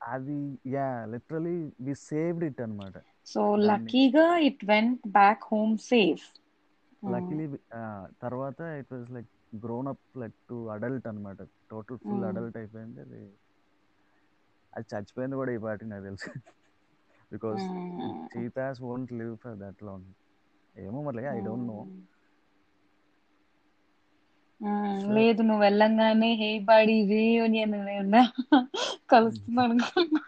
అది 0.00 0.36
yeah 0.74 0.84
literally 1.12 1.56
we 1.86 1.94
saved 2.04 2.46
it 2.48 2.60
అనమాట 2.66 2.96
సో 3.32 3.42
లక్కీగా 3.68 4.26
it 4.48 4.64
went 4.70 5.02
back 5.16 5.44
home 5.52 5.74
safe. 5.90 6.26
Luckily 7.12 7.46
తర్వాత 8.24 8.60
it 8.80 8.92
was 8.94 9.10
like 9.16 9.30
grown 9.64 9.90
up 9.92 10.18
like 10.22 10.36
to 10.50 10.56
adult 10.74 11.08
అనమాట 11.10 11.38
టోటల్ 11.72 12.00
ఫుల్ 12.04 12.24
అడల్ట్ 12.30 12.58
అయిపోయింది 12.60 13.00
అది. 13.06 13.22
అది 14.72 14.86
చచ్చిపోయింది 14.92 15.36
కూడా 15.36 15.50
ఈ 15.52 15.60
పాటికి 15.64 15.90
నాకు 15.90 16.04
తెలుసు. 16.08 16.30
Because 17.30 17.64
cheetahs 18.30 18.80
won't 18.84 19.12
live 19.18 19.34
for 19.42 19.58
that 19.62 19.82
long 19.82 20.08
ఏమో 20.74 20.98
మరి 21.06 21.26
ఐ 21.30 21.38
డోంట్ 21.42 21.66
నో 21.68 21.78
లేదు 25.14 25.40
నువ్వు 25.46 25.62
వెళ్ళంగానే 25.64 26.30
హే 26.40 26.50
బాడీ 26.66 26.96
రీయూనియన్ 27.10 27.74
ఉన్నా 27.96 28.22
కలుస్తుంది 29.10 29.62
అనుకున్నా 29.66 30.22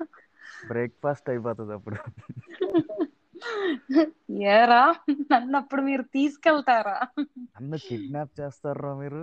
బ్రేక్ఫాస్ట్ 0.70 1.30
అయిపోతుంది 1.32 1.74
అప్పుడు. 1.78 1.98
ఏరా 4.52 4.80
నన్ను 5.30 5.56
అప్పుడు 5.60 5.82
మీరు 5.82 6.04
తీసుకెళ్తారా? 6.14 6.96
నన్ను 7.54 7.78
కిడ్నాప్ 7.86 8.32
చేస్తారా 8.38 8.92
మీరు? 9.00 9.22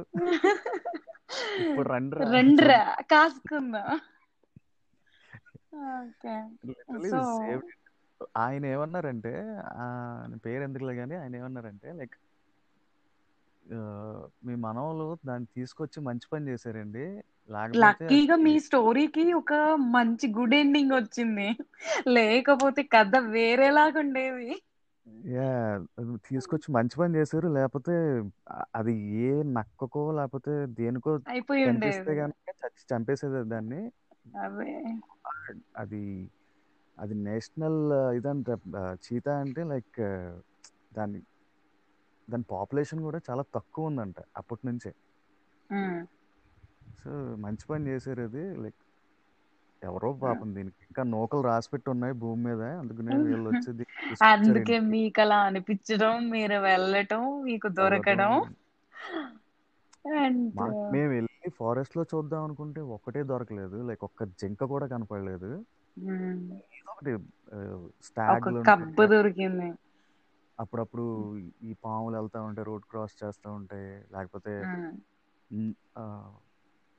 ఇప్పుడు 1.64 1.88
రండిరా. 1.92 2.30
రండిరా 2.32 2.82
కాసుకుందా. 3.12 3.84
ఓకే. 5.98 6.36
సో 7.04 7.18
ఆయన 8.42 8.64
ఏమన్నారంటే 8.74 9.34
ఆ, 9.76 9.86
ఆయన 10.22 10.36
పేరు 10.46 10.64
ఎందుకులే 10.64 10.96
కానీ 10.96 11.16
ఆయన 11.18 11.34
ఏమన్నారంటే 11.36 11.90
లైక్ 12.00 12.16
మీ 14.46 14.56
మనవలు 14.66 15.08
దాన్ని 15.26 15.48
తీసుకొచ్చి 15.56 16.00
మంచి 16.02 16.28
పని 16.32 16.48
చేశారండి. 16.50 17.06
లేకపోతే 17.50 18.06
లక్కీగా 18.08 18.36
అసలు 18.36 18.44
మీ 18.44 18.54
స్టోరీకి 18.66 19.24
ఒక 19.34 19.54
మంచి 19.96 20.28
గుడ్ 20.34 20.56
ఎండింగ్ 20.56 20.94
వచ్చింది. 20.96 21.48
లేకపోతే 22.16 22.84
కథ 22.94 23.14
వేరేలాగా 23.30 24.00
ఉండేది. 24.00 24.50
యా 25.30 25.48
తీసుకొచ్చి 26.28 26.68
మంచి 26.72 26.96
పని 26.98 27.18
చేశారు. 27.18 27.48
లేకపోతే 27.58 27.94
అది 28.76 28.94
ఏ 29.24 29.30
నక్కకో 29.54 30.04
లేకపోతే 30.12 30.52
దేనికో 30.80 31.14
అయిపోయి 31.30 31.64
కనిపిస్తే 31.64 32.10
ఉండేది. 32.10 32.18
కనుక 32.20 32.38
చచ్చి 32.62 32.84
చంపేసేది 32.92 33.42
దాన్ని. 33.50 33.82
అదే. 34.42 34.72
అది 35.82 36.04
అది 36.98 37.16
నేషనల్ 37.26 37.80
ఇదంటే 38.18 38.54
చీతా 39.04 39.34
అంటే 39.44 39.64
లైక్ 39.70 40.00
దాని 40.94 41.20
దాని 42.28 42.46
పాపులేషన్ 42.50 43.02
కూడా 43.06 43.20
చాలా 43.28 43.44
తక్కువ 43.56 43.90
ఉందంట 43.90 44.18
అప్పటి 44.40 44.64
నుంచే. 44.68 44.92
సో 47.00 47.12
మంచి 47.44 47.66
పని 47.70 47.88
చేశారు 47.90 48.24
అది 48.28 48.44
లైక్ 48.64 48.82
ఎవరో. 49.82 50.10
పాపం 50.24 50.50
దీనికి 50.56 50.82
ఇంకా 50.90 51.04
నూకలు 51.14 51.44
రాసి 51.50 51.70
పెట్టి 51.74 51.90
ఉన్నాయి 51.94 52.16
భూమి 52.24 52.42
మీద 52.48 52.62
అందుకనే 52.82 53.16
వీళ్ళు 53.26 53.50
వచ్చి 53.52 53.70
దీన్ని 53.74 53.96
తీసుకొచ్చారు 54.06 54.62
అందుకే 54.62 54.76
మీకు 54.92 55.22
అలా 55.24 55.38
అనిపించడం 55.48 56.14
మీరు 56.32 56.58
వెళ్ళటం 56.68 57.24
మీకు 57.48 57.68
దొరకడం. 57.78 58.34
అండ్ 60.20 60.44
మేము 60.92 61.27
వెళ్ళి 61.48 61.58
ఫారెస్ట్లో 61.58 62.04
చూద్దాం 62.12 62.44
అనుకుంటే 62.44 62.82
ఒక్కటే 62.96 63.24
దొరకలేదు. 63.24 63.78
లైక్ 63.90 64.04
ఒక్క 64.04 64.24
జింక 64.40 64.64
కూడా 64.74 64.88
కనపడలేదు. 64.88 65.52
ఒక 68.28 68.48
కబ్బు 68.66 69.04
దొరికింది. 69.12 69.70
అప్పుడప్పుడు 70.58 71.06
ఈ 71.64 71.72
పాములు 71.84 72.16
వెళ్తా 72.18 72.40
ఉంటాయి 72.42 72.66
రోడ్ 72.66 72.86
క్రాస్ 72.86 73.16
చేస్తూ 73.20 73.50
ఉంటాయి 73.54 73.90
లేకపోతే 74.14 74.54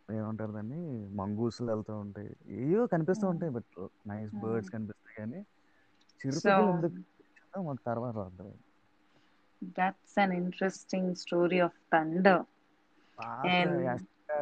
ఏమంటారు 0.09 0.53
దాన్ని 0.53 0.81
మంగూసులు 1.15 1.69
వెళ్తూ 1.71 1.95
ఉంటాయి 1.99 2.31
ఏవో 2.65 2.85
కనిపిస్తూ 2.87 3.27
ఉంటాయి 3.29 3.53
బట్ 3.53 3.79
నైస్. 4.09 4.33
బర్డ్స్ 4.45 4.71
కనిపిస్తాయి 4.71 5.17
కానీ 5.19 5.41
సో 6.37 6.55
చిరుతపులు 6.61 6.71
ఎందుకు 6.71 6.95
కనిపించిందో 6.97 7.61
మాకు 7.69 7.83
తర్వాత 7.87 8.41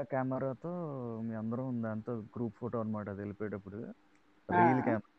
కెమెరాతో 0.05 0.73
మీ 1.23 1.35
అందరం 1.35 1.83
దాంతో 1.83 2.13
గ్రూప్ 2.35 2.57
ఫోటో 2.57 2.81
అనమాట 2.81 3.09
అది 3.09 3.21
వెళ్ళిపోయేటప్పుడు. 3.21 3.81
Reel 4.49 4.83
camera. 4.83 5.11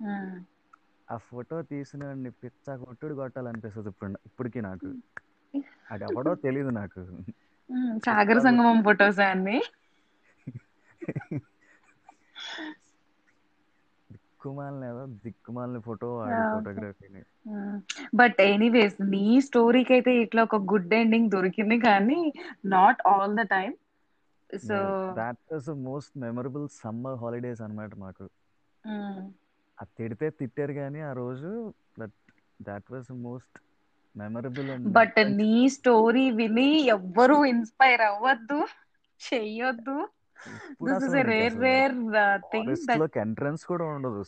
ఆ. 0.00 0.12
ఫోటో 1.26 1.56
తీసిన 1.62 2.04
పిచ్చ 2.40 2.76
కొట్టుడు 2.82 3.14
కొట్టాలనిపిస్తుంది 3.14 3.90
ఇప్పుడు 3.90 4.10
ఇప్పటికీ 4.26 4.60
నాకు. 4.62 4.90
అది 5.90 6.04
ఎవడో 6.04 6.32
తెలియదు 6.44 6.72
నాకు. 6.74 7.02
సాగర 8.04 8.38
సంగమం 8.38 8.78
ఫొటోస్ 8.86 9.20
అన్ని 9.26 9.58
దిక్కుమాలిన 14.48 14.84
ఏదో 14.86 15.04
దిక్కుమాలిన 15.24 15.78
ఫోటో 15.86 16.08
ఫోటోగ్రఫీని 16.48 17.22
బట్ 18.20 18.38
ఎనీవేస్ 18.44 18.96
నీ 19.12 19.24
స్టోరీకి 19.46 19.92
అయితే 19.94 20.12
ఇట్లా 20.22 20.42
ఒక 20.44 20.58
గుడ్ 20.70 20.94
ఎండింగ్ 20.94 21.30
దొరికింది 21.30 21.76
కానీ 21.84 22.20
not 22.72 23.00
all 23.06 23.36
the 23.36 23.44
time 23.50 23.74
so 24.50 24.78
that 25.18 25.40
was 25.48 25.68
most 25.82 26.14
memorable 26.24 26.66
summer 26.76 27.18
holidays 27.18 27.62
అన్నమాట 27.62 27.92
మాకు. 27.98 28.26
ఆ. 28.84 28.92
తిడితే 29.96 30.26
తిట్టారు 30.38 30.74
కానీ 30.74 31.00
ఆ 31.02 31.14
రోజు 31.14 31.50
but 31.98 32.16
that 32.60 32.88
was 32.92 33.10
most 33.22 33.56
memorable 34.16 34.70
but 34.94 35.18
నీ 35.32 35.52
స్టోరీ 35.76 36.24
విని 36.36 36.66
ఎవ్వరూ 36.94 37.38
ఇన్స్పైర్ 37.46 38.04
అవ్వద్దు 38.08 38.60
చెయ్యొద్దు. 39.20 39.96
నీకు 43.00 43.18
ఎంట్రన్స్ 43.18 43.64
కూడా 43.64 43.84
ఉండదు. 43.84 44.24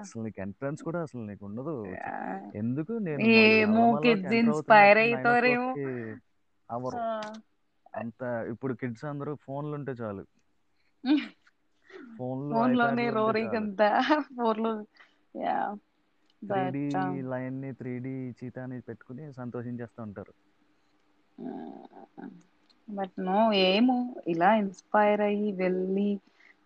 అసలు 0.00 0.22
నీకు 0.22 0.40
ఎంట్రన్స్ 0.40 0.82
కూడా 0.82 1.02
అసలు 1.02 1.22
నీకు 1.26 1.46
ఉండదు. 1.46 1.76
ఎందుకు? 2.54 2.92
నేను 2.98 3.26
అవరు 6.70 7.00
అంత 7.94 8.22
ఇప్పుడు 8.50 8.74
కిడ్స్ 8.74 9.04
అందరూ 9.04 9.34
ఫోన్లు 9.34 9.74
ఉంటే 9.74 9.92
చాలు. 9.92 10.24
ఫోన్లు 12.16 12.54
ఫోన్లోనే 12.54 12.66
ఐప్యాడ్లు 12.66 13.08
ఉంటే 13.08 13.32
రోరింగ్ 13.32 13.54
అంతా. 13.54 13.88
ఫోన్లో 14.36 14.72
యా. 15.36 15.56
త్రీ 16.42 16.84
లైన్ని 17.22 17.74
త్రీ 17.74 17.98
డి 17.98 18.14
చీతాని 18.38 18.80
పెట్టుకుని 18.80 19.32
సంతోషించేస్తూ 19.32 20.02
ఉంటారు. 20.02 20.34
బట్ 22.88 23.14
నో 23.28 23.38
ఏమో. 23.68 23.98
ఇలా 24.32 24.50
ఇన్స్పైర్ 24.62 25.22
అయ్యి 25.28 25.50
వెళ్ళి 25.62 26.08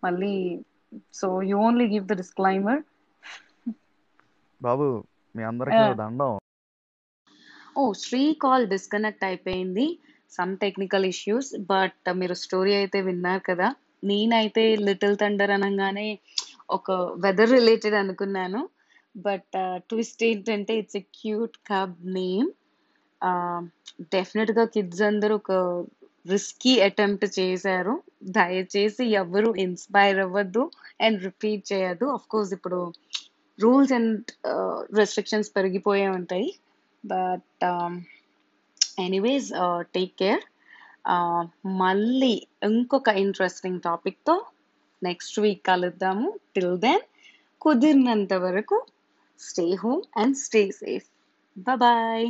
మళ్ళీ 0.03 0.33
so 1.19 1.27
you 1.49 1.57
only 1.67 1.87
give 1.93 2.05
the 2.07 2.17
disclaimer. 2.21 2.81
బాబు 4.61 4.87
మీ 5.35 5.43
అందరికి 5.49 5.87
దండం. 6.01 6.33
ఓ 7.75 7.83
శ్రీ 8.01 8.23
కాల్ 8.43 8.65
డిస్కనెక్ట్ 8.71 9.23
అయిపోయింది. 9.27 9.85
సమ్ 10.31 10.53
టెక్నికల్ 10.63 11.05
ఇష్యూస్ 11.11 11.49
బట్ 11.71 12.09
మీరు 12.19 12.35
స్టోరీ 12.43 12.73
అయితే 12.81 12.99
విన్నారు 13.07 13.43
కదా. 13.49 13.67
నేనైతే 14.09 14.63
లిటిల్ 14.87 15.17
థండర్ 15.21 15.53
అనగానే 15.57 16.07
ఒక 16.77 16.91
వెదర్ 17.25 17.53
రిలేటెడ్ 17.57 17.97
అనుకున్నాను. 18.03 18.61
బట్ 19.15 19.55
ట్విస్ట్ 19.89 20.21
ఏంటంటే 20.29 20.73
it's 20.81 20.99
a 21.01 21.05
cute 21.19 21.57
cub 21.71 21.95
name 22.17 22.49
డెఫినెట్గా 24.13 24.63
కిడ్స్ 24.75 25.03
అందరూ 25.09 25.33
ఒక 25.41 25.51
రిస్కీ 26.25 26.73
అటెంప్ట్ 26.87 27.25
చేశారు. 27.39 27.93
దయచేసి 28.37 29.05
ఎవరు 29.21 29.49
ఇన్స్పైర్ 29.65 30.19
అవ్వద్దు 30.25 30.63
అండ్ 31.05 31.19
రిపీట్ 31.27 31.63
చేయొద్దు. 31.71 32.07
అఫ్ 32.17 32.27
కోర్స్ 32.33 32.53
ఇప్పుడు 32.57 32.79
రూల్స్ 33.59 33.93
అండ్ 33.97 34.31
రెస్ట్రిక్షన్స్ 34.99 35.49
పెరిగిపోయే 35.57 36.07
ఉంటాయి. 36.19 36.49
బట్ 37.03 37.63
ఎనీవేస్ 39.05 39.49
టేక్ 39.95 40.15
కేర్ 40.21 40.43
మళ్ళీ 41.83 42.33
ఇంకొక 42.69 43.09
ఇంట్రెస్టింగ్ 43.23 43.79
టాపిక్తో 43.87 44.35
నెక్స్ట్ 45.01 45.37
వీక్ 45.43 45.63
కలుద్దాము. 45.69 46.27
టిల్ 46.55 46.77
దెన్ 46.85 47.03
కుదిరినంత 47.61 48.33
వరకు 48.45 48.77
stay 49.39 49.65
home 49.83 50.03
and 50.21 50.37
stay 50.45 50.61
safe 50.81 51.07
bye 51.81 52.27